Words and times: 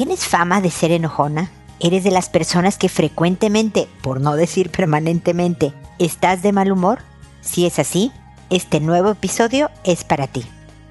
¿Tienes 0.00 0.24
fama 0.24 0.62
de 0.62 0.70
ser 0.70 0.92
enojona? 0.92 1.50
¿Eres 1.78 2.04
de 2.04 2.10
las 2.10 2.30
personas 2.30 2.78
que 2.78 2.88
frecuentemente, 2.88 3.86
por 4.00 4.18
no 4.18 4.34
decir 4.34 4.70
permanentemente, 4.70 5.74
estás 5.98 6.40
de 6.40 6.52
mal 6.52 6.72
humor? 6.72 7.00
Si 7.42 7.66
es 7.66 7.78
así, 7.78 8.10
este 8.48 8.80
nuevo 8.80 9.10
episodio 9.10 9.68
es 9.84 10.04
para 10.04 10.26
ti. 10.26 10.46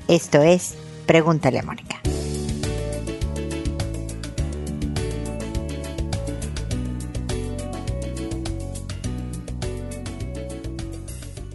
Esto 0.07 0.43
es 0.43 0.75
Pregúntale 1.07 1.57
a 1.57 1.63
Mónica. 1.63 1.95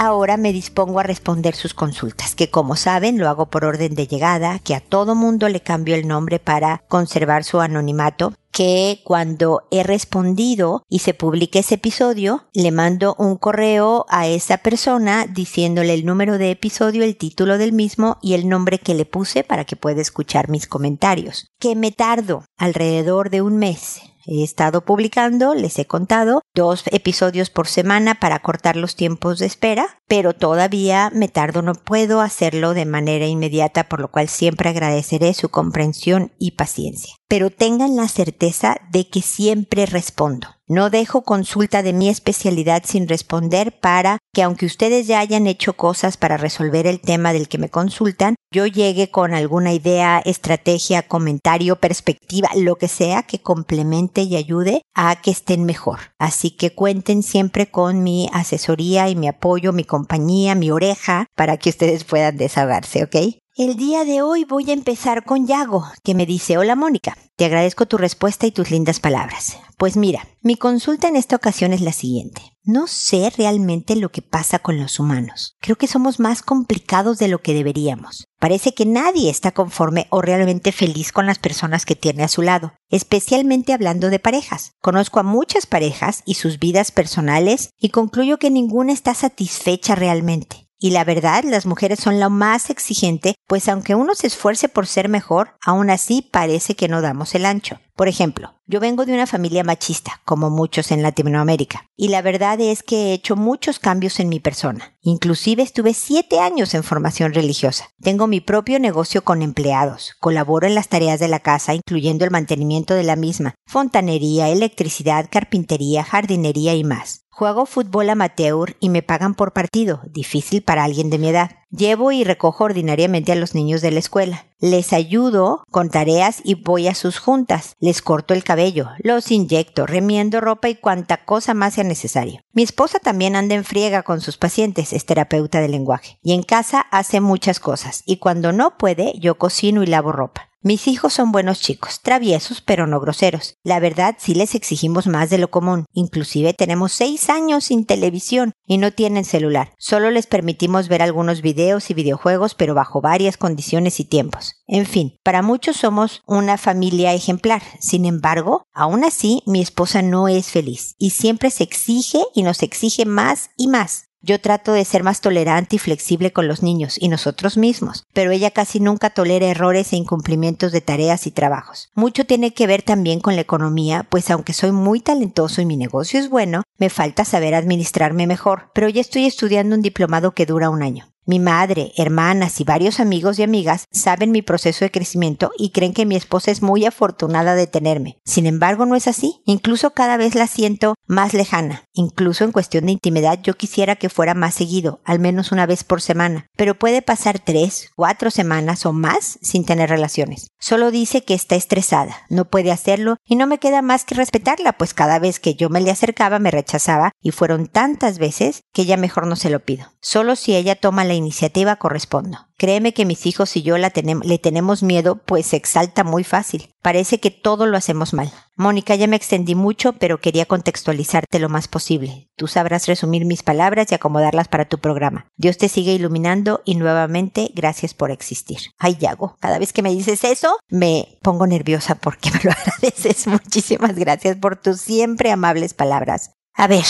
ahora 0.00 0.38
me 0.38 0.54
dispongo 0.54 0.98
a 0.98 1.02
responder 1.02 1.54
sus 1.54 1.74
consultas, 1.74 2.34
que 2.34 2.48
como 2.48 2.74
saben 2.74 3.18
lo 3.18 3.28
hago 3.28 3.50
por 3.50 3.66
orden 3.66 3.94
de 3.94 4.06
llegada, 4.06 4.58
que 4.58 4.74
a 4.74 4.80
todo 4.80 5.14
mundo 5.14 5.46
le 5.50 5.60
cambio 5.60 5.94
el 5.94 6.08
nombre 6.08 6.38
para 6.38 6.82
conservar 6.88 7.44
su 7.44 7.60
anonimato, 7.60 8.32
que 8.50 9.02
cuando 9.04 9.62
he 9.70 9.82
respondido 9.82 10.84
y 10.88 11.00
se 11.00 11.12
publique 11.12 11.58
ese 11.58 11.74
episodio, 11.74 12.44
le 12.54 12.70
mando 12.70 13.14
un 13.18 13.36
correo 13.36 14.06
a 14.08 14.26
esa 14.26 14.56
persona 14.56 15.26
diciéndole 15.26 15.92
el 15.92 16.06
número 16.06 16.38
de 16.38 16.50
episodio, 16.50 17.04
el 17.04 17.18
título 17.18 17.58
del 17.58 17.74
mismo 17.74 18.16
y 18.22 18.32
el 18.32 18.48
nombre 18.48 18.78
que 18.78 18.94
le 18.94 19.04
puse 19.04 19.44
para 19.44 19.66
que 19.66 19.76
pueda 19.76 20.00
escuchar 20.00 20.48
mis 20.48 20.66
comentarios. 20.66 21.50
Que 21.58 21.76
me 21.76 21.92
tardo 21.92 22.44
alrededor 22.56 23.28
de 23.28 23.42
un 23.42 23.58
mes 23.58 24.00
He 24.32 24.44
estado 24.44 24.84
publicando, 24.84 25.54
les 25.56 25.76
he 25.80 25.86
contado, 25.86 26.42
dos 26.54 26.84
episodios 26.92 27.50
por 27.50 27.66
semana 27.66 28.20
para 28.20 28.38
cortar 28.38 28.76
los 28.76 28.94
tiempos 28.94 29.40
de 29.40 29.46
espera, 29.46 29.98
pero 30.06 30.34
todavía 30.34 31.10
me 31.12 31.26
tardo, 31.26 31.62
no 31.62 31.74
puedo 31.74 32.20
hacerlo 32.20 32.72
de 32.72 32.84
manera 32.84 33.26
inmediata, 33.26 33.88
por 33.88 33.98
lo 33.98 34.12
cual 34.12 34.28
siempre 34.28 34.68
agradeceré 34.70 35.34
su 35.34 35.48
comprensión 35.48 36.30
y 36.38 36.52
paciencia. 36.52 37.16
Pero 37.26 37.50
tengan 37.50 37.96
la 37.96 38.06
certeza 38.06 38.76
de 38.92 39.08
que 39.08 39.20
siempre 39.20 39.84
respondo. 39.84 40.46
No 40.70 40.88
dejo 40.88 41.22
consulta 41.22 41.82
de 41.82 41.92
mi 41.92 42.08
especialidad 42.08 42.84
sin 42.86 43.08
responder 43.08 43.76
para 43.80 44.18
que 44.32 44.44
aunque 44.44 44.66
ustedes 44.66 45.08
ya 45.08 45.18
hayan 45.18 45.48
hecho 45.48 45.72
cosas 45.72 46.16
para 46.16 46.36
resolver 46.36 46.86
el 46.86 47.00
tema 47.00 47.32
del 47.32 47.48
que 47.48 47.58
me 47.58 47.70
consultan, 47.70 48.36
yo 48.54 48.66
llegue 48.68 49.10
con 49.10 49.34
alguna 49.34 49.72
idea, 49.72 50.22
estrategia, 50.24 51.02
comentario, 51.02 51.74
perspectiva, 51.74 52.50
lo 52.54 52.76
que 52.76 52.86
sea 52.86 53.24
que 53.24 53.42
complemente 53.42 54.22
y 54.22 54.36
ayude 54.36 54.82
a 54.94 55.20
que 55.20 55.32
estén 55.32 55.64
mejor. 55.64 55.98
Así 56.20 56.52
que 56.52 56.72
cuenten 56.72 57.24
siempre 57.24 57.68
con 57.68 58.04
mi 58.04 58.30
asesoría 58.32 59.08
y 59.08 59.16
mi 59.16 59.26
apoyo, 59.26 59.72
mi 59.72 59.82
compañía, 59.82 60.54
mi 60.54 60.70
oreja, 60.70 61.26
para 61.34 61.56
que 61.56 61.70
ustedes 61.70 62.04
puedan 62.04 62.36
desahogarse, 62.36 63.02
¿ok? 63.02 63.39
El 63.56 63.74
día 63.74 64.04
de 64.04 64.22
hoy 64.22 64.44
voy 64.44 64.70
a 64.70 64.72
empezar 64.72 65.24
con 65.24 65.48
Yago, 65.48 65.84
que 66.04 66.14
me 66.14 66.24
dice, 66.24 66.56
hola 66.56 66.76
Mónica, 66.76 67.18
te 67.34 67.44
agradezco 67.44 67.84
tu 67.84 67.98
respuesta 67.98 68.46
y 68.46 68.52
tus 68.52 68.70
lindas 68.70 69.00
palabras. 69.00 69.58
Pues 69.76 69.96
mira, 69.96 70.28
mi 70.40 70.54
consulta 70.54 71.08
en 71.08 71.16
esta 71.16 71.34
ocasión 71.34 71.72
es 71.72 71.80
la 71.80 71.92
siguiente. 71.92 72.42
No 72.62 72.86
sé 72.86 73.28
realmente 73.36 73.96
lo 73.96 74.12
que 74.12 74.22
pasa 74.22 74.60
con 74.60 74.78
los 74.78 75.00
humanos. 75.00 75.56
Creo 75.60 75.74
que 75.74 75.88
somos 75.88 76.20
más 76.20 76.42
complicados 76.42 77.18
de 77.18 77.26
lo 77.26 77.42
que 77.42 77.52
deberíamos. 77.52 78.24
Parece 78.38 78.72
que 78.72 78.86
nadie 78.86 79.30
está 79.30 79.50
conforme 79.50 80.06
o 80.10 80.22
realmente 80.22 80.70
feliz 80.70 81.10
con 81.10 81.26
las 81.26 81.40
personas 81.40 81.84
que 81.84 81.96
tiene 81.96 82.22
a 82.22 82.28
su 82.28 82.42
lado, 82.42 82.74
especialmente 82.88 83.72
hablando 83.72 84.10
de 84.10 84.20
parejas. 84.20 84.74
Conozco 84.80 85.18
a 85.18 85.24
muchas 85.24 85.66
parejas 85.66 86.22
y 86.24 86.34
sus 86.34 86.60
vidas 86.60 86.92
personales 86.92 87.70
y 87.80 87.88
concluyo 87.88 88.38
que 88.38 88.50
ninguna 88.50 88.92
está 88.92 89.12
satisfecha 89.12 89.96
realmente. 89.96 90.69
Y 90.82 90.92
la 90.92 91.04
verdad, 91.04 91.44
las 91.44 91.66
mujeres 91.66 92.00
son 92.00 92.18
lo 92.18 92.30
más 92.30 92.70
exigente, 92.70 93.34
pues 93.46 93.68
aunque 93.68 93.94
uno 93.94 94.14
se 94.14 94.26
esfuerce 94.26 94.70
por 94.70 94.86
ser 94.86 95.10
mejor, 95.10 95.58
aún 95.62 95.90
así 95.90 96.22
parece 96.22 96.74
que 96.74 96.88
no 96.88 97.02
damos 97.02 97.34
el 97.34 97.44
ancho. 97.44 97.78
Por 97.94 98.08
ejemplo, 98.08 98.54
yo 98.70 98.78
vengo 98.78 99.04
de 99.04 99.12
una 99.12 99.26
familia 99.26 99.64
machista, 99.64 100.20
como 100.24 100.48
muchos 100.48 100.92
en 100.92 101.02
Latinoamérica, 101.02 101.86
y 101.96 102.06
la 102.06 102.22
verdad 102.22 102.60
es 102.60 102.84
que 102.84 102.96
he 102.96 103.12
hecho 103.14 103.34
muchos 103.34 103.80
cambios 103.80 104.20
en 104.20 104.28
mi 104.28 104.38
persona. 104.38 104.96
Inclusive 105.02 105.64
estuve 105.64 105.92
siete 105.92 106.38
años 106.38 106.72
en 106.74 106.84
formación 106.84 107.34
religiosa. 107.34 107.88
Tengo 108.00 108.28
mi 108.28 108.40
propio 108.40 108.78
negocio 108.78 109.24
con 109.24 109.42
empleados, 109.42 110.14
colaboro 110.20 110.68
en 110.68 110.76
las 110.76 110.88
tareas 110.88 111.18
de 111.18 111.26
la 111.26 111.40
casa, 111.40 111.74
incluyendo 111.74 112.24
el 112.24 112.30
mantenimiento 112.30 112.94
de 112.94 113.02
la 113.02 113.16
misma, 113.16 113.56
fontanería, 113.66 114.48
electricidad, 114.50 115.26
carpintería, 115.28 116.04
jardinería 116.04 116.74
y 116.74 116.84
más. 116.84 117.22
Juego 117.28 117.66
fútbol 117.66 118.08
amateur 118.10 118.76
y 118.78 118.88
me 118.88 119.02
pagan 119.02 119.34
por 119.34 119.52
partido, 119.52 120.02
difícil 120.08 120.62
para 120.62 120.84
alguien 120.84 121.10
de 121.10 121.18
mi 121.18 121.30
edad. 121.30 121.50
Llevo 121.70 122.12
y 122.12 122.22
recojo 122.22 122.64
ordinariamente 122.64 123.32
a 123.32 123.36
los 123.36 123.54
niños 123.56 123.80
de 123.80 123.90
la 123.90 123.98
escuela. 123.98 124.46
Les 124.62 124.92
ayudo 124.92 125.64
con 125.70 125.88
tareas 125.88 126.42
y 126.44 126.54
voy 126.54 126.86
a 126.86 126.94
sus 126.94 127.18
juntas. 127.18 127.76
Les 127.80 128.02
corto 128.02 128.34
el 128.34 128.44
cabello, 128.44 128.90
los 128.98 129.30
inyecto, 129.30 129.86
remiendo 129.86 130.38
ropa 130.42 130.68
y 130.68 130.74
cuanta 130.74 131.24
cosa 131.24 131.54
más 131.54 131.74
sea 131.74 131.84
necesario. 131.84 132.42
Mi 132.52 132.64
esposa 132.64 132.98
también 132.98 133.36
anda 133.36 133.54
en 133.54 133.64
friega 133.64 134.02
con 134.02 134.20
sus 134.20 134.36
pacientes, 134.36 134.92
es 134.92 135.06
terapeuta 135.06 135.60
de 135.60 135.68
lenguaje. 135.68 136.18
Y 136.20 136.32
en 136.32 136.42
casa 136.42 136.80
hace 136.80 137.20
muchas 137.20 137.60
cosas. 137.60 138.02
Y 138.06 138.16
cuando 138.16 138.52
no 138.52 138.76
puede, 138.76 139.12
yo 139.20 139.38
cocino 139.38 139.84
y 139.84 139.86
lavo 139.86 140.10
ropa. 140.10 140.50
Mis 140.62 140.88
hijos 140.88 141.14
son 141.14 141.32
buenos 141.32 141.60
chicos, 141.60 142.02
traviesos 142.02 142.60
pero 142.60 142.86
no 142.86 143.00
groseros. 143.00 143.56
La 143.62 143.80
verdad 143.80 144.16
sí 144.18 144.34
les 144.34 144.54
exigimos 144.54 145.06
más 145.06 145.30
de 145.30 145.38
lo 145.38 145.50
común. 145.50 145.86
Inclusive 145.94 146.52
tenemos 146.52 146.92
seis 146.92 147.30
años 147.30 147.64
sin 147.64 147.86
televisión 147.86 148.52
y 148.66 148.76
no 148.76 148.92
tienen 148.92 149.24
celular. 149.24 149.72
Solo 149.78 150.10
les 150.10 150.26
permitimos 150.26 150.88
ver 150.88 151.00
algunos 151.00 151.40
videos 151.40 151.88
y 151.88 151.94
videojuegos 151.94 152.54
pero 152.54 152.74
bajo 152.74 153.00
varias 153.00 153.38
condiciones 153.38 154.00
y 154.00 154.04
tiempos. 154.04 154.59
En 154.72 154.86
fin, 154.86 155.16
para 155.24 155.42
muchos 155.42 155.78
somos 155.78 156.22
una 156.28 156.56
familia 156.56 157.12
ejemplar. 157.12 157.60
Sin 157.80 158.04
embargo, 158.04 158.62
aún 158.72 159.02
así 159.02 159.42
mi 159.44 159.60
esposa 159.60 160.00
no 160.00 160.28
es 160.28 160.46
feliz 160.46 160.94
y 160.96 161.10
siempre 161.10 161.50
se 161.50 161.64
exige 161.64 162.22
y 162.36 162.44
nos 162.44 162.62
exige 162.62 163.04
más 163.04 163.50
y 163.56 163.66
más. 163.66 164.04
Yo 164.22 164.40
trato 164.40 164.72
de 164.72 164.84
ser 164.84 165.02
más 165.02 165.22
tolerante 165.22 165.74
y 165.74 165.78
flexible 165.80 166.32
con 166.32 166.46
los 166.46 166.62
niños 166.62 166.98
y 167.00 167.08
nosotros 167.08 167.56
mismos, 167.56 168.04
pero 168.14 168.30
ella 168.30 168.52
casi 168.52 168.78
nunca 168.78 169.10
tolera 169.10 169.46
errores 169.46 169.92
e 169.92 169.96
incumplimientos 169.96 170.70
de 170.70 170.80
tareas 170.80 171.26
y 171.26 171.32
trabajos. 171.32 171.88
Mucho 171.96 172.24
tiene 172.24 172.54
que 172.54 172.68
ver 172.68 172.82
también 172.82 173.18
con 173.18 173.34
la 173.34 173.40
economía, 173.40 174.06
pues 174.08 174.30
aunque 174.30 174.52
soy 174.52 174.70
muy 174.70 175.00
talentoso 175.00 175.60
y 175.60 175.66
mi 175.66 175.76
negocio 175.76 176.20
es 176.20 176.30
bueno, 176.30 176.62
me 176.78 176.90
falta 176.90 177.24
saber 177.24 177.56
administrarme 177.56 178.28
mejor, 178.28 178.70
pero 178.72 178.88
ya 178.88 179.00
estoy 179.00 179.26
estudiando 179.26 179.74
un 179.74 179.82
diplomado 179.82 180.30
que 180.30 180.46
dura 180.46 180.70
un 180.70 180.84
año. 180.84 181.09
Mi 181.26 181.38
madre, 181.38 181.92
hermanas 181.96 182.60
y 182.60 182.64
varios 182.64 182.98
amigos 182.98 183.38
y 183.38 183.42
amigas 183.42 183.84
saben 183.92 184.30
mi 184.30 184.42
proceso 184.42 184.84
de 184.84 184.90
crecimiento 184.90 185.52
y 185.58 185.70
creen 185.70 185.92
que 185.92 186.06
mi 186.06 186.16
esposa 186.16 186.50
es 186.50 186.62
muy 186.62 186.86
afortunada 186.86 187.54
de 187.54 187.66
tenerme. 187.66 188.18
Sin 188.24 188.46
embargo, 188.46 188.86
no 188.86 188.96
es 188.96 189.06
así. 189.06 189.42
Incluso 189.44 189.90
cada 189.90 190.16
vez 190.16 190.34
la 190.34 190.46
siento 190.46 190.94
más 191.06 191.34
lejana. 191.34 191.84
Incluso 191.92 192.44
en 192.44 192.52
cuestión 192.52 192.86
de 192.86 192.92
intimidad 192.92 193.40
yo 193.42 193.54
quisiera 193.54 193.96
que 193.96 194.08
fuera 194.08 194.34
más 194.34 194.54
seguido, 194.54 195.00
al 195.04 195.18
menos 195.18 195.52
una 195.52 195.66
vez 195.66 195.84
por 195.84 196.00
semana. 196.00 196.46
Pero 196.56 196.78
puede 196.78 197.02
pasar 197.02 197.38
tres, 197.38 197.90
cuatro 197.96 198.30
semanas 198.30 198.86
o 198.86 198.92
más 198.92 199.38
sin 199.42 199.64
tener 199.64 199.90
relaciones. 199.90 200.48
Solo 200.58 200.90
dice 200.90 201.24
que 201.24 201.34
está 201.34 201.54
estresada, 201.54 202.16
no 202.28 202.46
puede 202.46 202.72
hacerlo 202.72 203.16
y 203.24 203.36
no 203.36 203.46
me 203.46 203.58
queda 203.58 203.82
más 203.82 204.04
que 204.04 204.14
respetarla, 204.14 204.72
pues 204.72 204.94
cada 204.94 205.18
vez 205.18 205.40
que 205.40 205.54
yo 205.54 205.68
me 205.68 205.80
le 205.80 205.90
acercaba 205.90 206.38
me 206.38 206.50
rechazaba 206.50 207.12
y 207.20 207.30
fueron 207.32 207.66
tantas 207.66 208.18
veces 208.18 208.62
que 208.72 208.86
ya 208.86 208.96
mejor 208.96 209.26
no 209.26 209.36
se 209.36 209.50
lo 209.50 209.60
pido. 209.60 209.86
Solo 210.00 210.36
si 210.36 210.54
ella 210.54 210.76
toma 210.76 211.04
la 211.10 211.14
iniciativa, 211.14 211.76
correspondo. 211.76 212.38
Créeme 212.56 212.94
que 212.94 213.04
mis 213.04 213.26
hijos 213.26 213.56
y 213.56 213.62
yo 213.62 213.78
la 213.78 213.92
le 214.22 214.38
tenemos 214.38 214.82
miedo, 214.82 215.16
pues 215.16 215.46
se 215.46 215.56
exalta 215.56 216.04
muy 216.04 216.24
fácil. 216.24 216.72
Parece 216.82 217.18
que 217.18 217.30
todo 217.30 217.66
lo 217.66 217.76
hacemos 217.76 218.14
mal. 218.14 218.32
Mónica, 218.56 218.94
ya 218.94 219.06
me 219.06 219.16
extendí 219.16 219.54
mucho, 219.54 219.94
pero 219.94 220.20
quería 220.20 220.46
contextualizarte 220.46 221.40
lo 221.40 221.48
más 221.48 221.66
posible. 221.66 222.28
Tú 222.36 222.46
sabrás 222.46 222.86
resumir 222.86 223.24
mis 223.24 223.42
palabras 223.42 223.90
y 223.90 223.94
acomodarlas 223.94 224.46
para 224.46 224.66
tu 224.66 224.78
programa. 224.78 225.26
Dios 225.36 225.58
te 225.58 225.68
sigue 225.68 225.92
iluminando 225.92 226.62
y 226.64 226.76
nuevamente 226.76 227.50
gracias 227.54 227.92
por 227.92 228.10
existir. 228.10 228.58
Ay, 228.78 228.96
Yago, 229.00 229.36
cada 229.40 229.58
vez 229.58 229.72
que 229.72 229.82
me 229.82 229.90
dices 229.90 230.22
eso, 230.22 230.56
me 230.68 231.18
pongo 231.22 231.46
nerviosa 231.46 231.96
porque 231.96 232.30
me 232.30 232.40
lo 232.44 232.50
agradeces. 232.52 233.26
Muchísimas 233.26 233.96
gracias 233.96 234.36
por 234.36 234.56
tus 234.56 234.80
siempre 234.80 235.32
amables 235.32 235.74
palabras. 235.74 236.30
A 236.54 236.66
ver, 236.66 236.84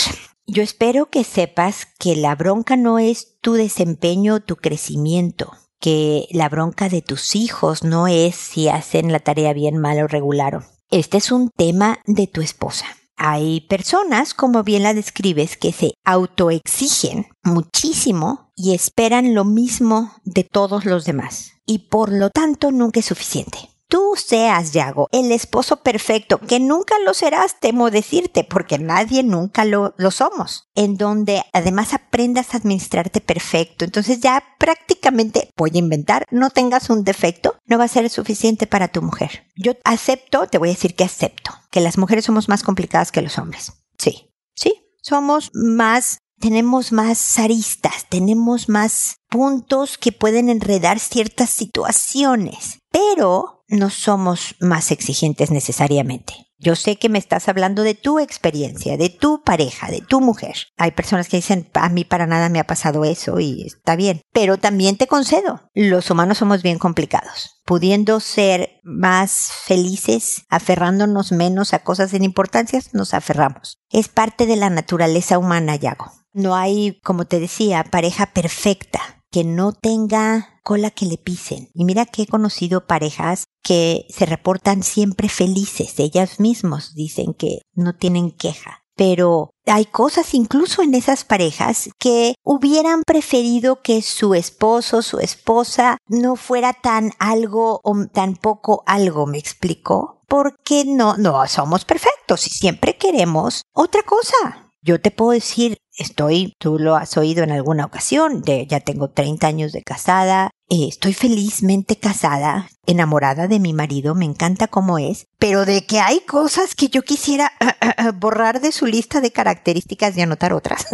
yo 0.47 0.63
espero 0.63 1.09
que 1.09 1.23
sepas 1.23 1.87
que 1.99 2.15
la 2.15 2.35
bronca 2.35 2.75
no 2.75 2.99
es 2.99 3.37
tu 3.41 3.53
desempeño, 3.53 4.41
tu 4.41 4.55
crecimiento, 4.55 5.53
que 5.79 6.27
la 6.31 6.49
bronca 6.49 6.89
de 6.89 7.01
tus 7.01 7.35
hijos 7.35 7.83
no 7.83 8.07
es 8.07 8.35
si 8.35 8.67
hacen 8.67 9.11
la 9.11 9.19
tarea 9.19 9.53
bien, 9.53 9.77
mal 9.77 10.01
o 10.01 10.07
regular. 10.07 10.65
Este 10.89 11.17
es 11.17 11.31
un 11.31 11.49
tema 11.55 11.99
de 12.05 12.27
tu 12.27 12.41
esposa. 12.41 12.85
Hay 13.15 13.61
personas, 13.61 14.33
como 14.33 14.63
bien 14.63 14.83
la 14.83 14.93
describes, 14.93 15.55
que 15.55 15.71
se 15.71 15.93
autoexigen 16.03 17.27
muchísimo 17.43 18.51
y 18.55 18.73
esperan 18.73 19.35
lo 19.35 19.45
mismo 19.45 20.11
de 20.23 20.43
todos 20.43 20.85
los 20.85 21.05
demás. 21.05 21.51
Y 21.65 21.89
por 21.89 22.11
lo 22.11 22.29
tanto 22.29 22.71
nunca 22.71 22.99
es 22.99 23.05
suficiente 23.05 23.70
tú 23.91 24.13
seas, 24.15 24.71
Yago, 24.71 25.09
el 25.11 25.33
esposo 25.33 25.83
perfecto, 25.83 26.39
que 26.39 26.61
nunca 26.61 26.95
lo 27.05 27.13
serás, 27.13 27.59
temo 27.59 27.91
decirte, 27.91 28.45
porque 28.45 28.79
nadie 28.79 29.21
nunca 29.21 29.65
lo, 29.65 29.93
lo 29.97 30.11
somos, 30.11 30.69
en 30.75 30.95
donde 30.95 31.43
además 31.51 31.93
aprendas 31.93 32.53
a 32.53 32.57
administrarte 32.57 33.19
perfecto. 33.19 33.83
Entonces 33.83 34.21
ya 34.21 34.41
prácticamente, 34.57 35.49
voy 35.57 35.71
a 35.75 35.79
inventar, 35.79 36.25
no 36.31 36.51
tengas 36.51 36.89
un 36.89 37.03
defecto, 37.03 37.57
no 37.65 37.77
va 37.77 37.83
a 37.83 37.89
ser 37.89 38.09
suficiente 38.09 38.65
para 38.65 38.87
tu 38.87 39.01
mujer. 39.01 39.43
Yo 39.57 39.73
acepto, 39.83 40.47
te 40.47 40.57
voy 40.57 40.69
a 40.69 40.73
decir 40.73 40.95
que 40.95 41.03
acepto, 41.03 41.51
que 41.69 41.81
las 41.81 41.97
mujeres 41.97 42.23
somos 42.23 42.47
más 42.47 42.63
complicadas 42.63 43.11
que 43.11 43.21
los 43.21 43.37
hombres. 43.37 43.73
Sí, 43.97 44.31
sí, 44.55 44.73
somos 45.01 45.51
más 45.53 46.19
tenemos 46.39 46.91
más 46.91 47.37
aristas, 47.37 48.07
tenemos 48.09 48.67
más 48.67 49.17
puntos 49.29 49.99
que 49.99 50.11
pueden 50.11 50.49
enredar 50.49 50.97
ciertas 50.99 51.51
situaciones, 51.51 52.80
pero 52.91 53.63
no 53.67 53.89
somos 53.89 54.55
más 54.59 54.91
exigentes 54.91 55.49
necesariamente. 55.49 56.33
Yo 56.63 56.75
sé 56.75 56.97
que 56.97 57.09
me 57.09 57.17
estás 57.17 57.49
hablando 57.49 57.81
de 57.81 57.95
tu 57.95 58.19
experiencia, 58.19 58.95
de 58.95 59.09
tu 59.09 59.41
pareja, 59.43 59.89
de 59.89 60.01
tu 60.01 60.21
mujer. 60.21 60.53
Hay 60.77 60.91
personas 60.91 61.27
que 61.27 61.37
dicen, 61.37 61.67
a 61.73 61.89
mí 61.89 62.05
para 62.05 62.27
nada 62.27 62.49
me 62.49 62.59
ha 62.59 62.67
pasado 62.67 63.03
eso 63.03 63.39
y 63.39 63.63
está 63.63 63.95
bien. 63.95 64.21
Pero 64.31 64.57
también 64.57 64.95
te 64.95 65.07
concedo, 65.07 65.61
los 65.73 66.11
humanos 66.11 66.37
somos 66.37 66.61
bien 66.61 66.77
complicados. 66.77 67.61
Pudiendo 67.65 68.19
ser 68.19 68.79
más 68.83 69.51
felices, 69.65 70.43
aferrándonos 70.49 71.31
menos 71.31 71.73
a 71.73 71.79
cosas 71.79 72.11
sin 72.11 72.23
importancia, 72.23 72.79
nos 72.93 73.15
aferramos. 73.15 73.79
Es 73.89 74.07
parte 74.07 74.45
de 74.45 74.57
la 74.57 74.69
naturaleza 74.69 75.39
humana, 75.39 75.77
Yago. 75.77 76.11
No 76.31 76.55
hay, 76.55 76.99
como 77.01 77.25
te 77.25 77.39
decía, 77.39 77.83
pareja 77.89 78.27
perfecta 78.27 79.20
que 79.31 79.43
no 79.43 79.71
tenga 79.71 80.59
cola 80.63 80.91
que 80.91 81.05
le 81.05 81.17
pisen. 81.17 81.69
Y 81.73 81.85
mira 81.85 82.05
que 82.05 82.23
he 82.23 82.27
conocido 82.27 82.85
parejas 82.85 83.45
que 83.63 84.05
se 84.09 84.25
reportan 84.25 84.83
siempre 84.83 85.29
felices, 85.29 85.95
ellas 85.97 86.39
mismos 86.39 86.93
dicen 86.93 87.33
que 87.33 87.61
no 87.73 87.95
tienen 87.95 88.31
queja. 88.31 88.79
Pero 88.95 89.51
hay 89.65 89.85
cosas 89.85 90.33
incluso 90.33 90.81
en 90.81 90.93
esas 90.93 91.23
parejas 91.23 91.89
que 91.97 92.35
hubieran 92.43 93.03
preferido 93.03 93.81
que 93.81 94.01
su 94.01 94.35
esposo, 94.35 95.01
su 95.01 95.19
esposa 95.19 95.97
no 96.07 96.35
fuera 96.35 96.73
tan 96.73 97.11
algo 97.17 97.79
o 97.83 98.05
tan 98.11 98.35
poco 98.35 98.83
algo, 98.85 99.25
¿me 99.25 99.37
explicó? 99.37 100.21
Porque 100.27 100.83
no, 100.85 101.17
no 101.17 101.47
somos 101.47 101.85
perfectos 101.85 102.47
y 102.47 102.49
siempre 102.49 102.97
queremos 102.97 103.63
otra 103.73 104.03
cosa. 104.03 104.71
Yo 104.83 104.99
te 104.99 105.11
puedo 105.11 105.31
decir, 105.31 105.77
estoy, 105.97 106.53
tú 106.57 106.79
lo 106.79 106.95
has 106.95 107.17
oído 107.17 107.43
en 107.43 107.51
alguna 107.51 107.85
ocasión, 107.85 108.41
de, 108.41 108.65
ya 108.67 108.79
tengo 108.79 109.09
30 109.09 109.47
años 109.47 109.71
de 109.71 109.83
casada, 109.83 110.51
eh, 110.69 110.87
estoy 110.87 111.13
felizmente 111.13 111.97
casada, 111.97 112.69
enamorada 112.85 113.47
de 113.47 113.59
mi 113.59 113.73
marido, 113.73 114.15
me 114.15 114.25
encanta 114.25 114.67
cómo 114.67 114.97
es, 114.97 115.27
pero 115.37 115.65
de 115.65 115.85
que 115.85 115.99
hay 115.99 116.21
cosas 116.21 116.75
que 116.75 116.89
yo 116.89 117.01
quisiera 117.01 117.51
borrar 118.15 118.61
de 118.61 118.71
su 118.71 118.85
lista 118.85 119.21
de 119.21 119.31
características 119.31 120.17
y 120.17 120.21
anotar 120.21 120.53
otras. 120.53 120.85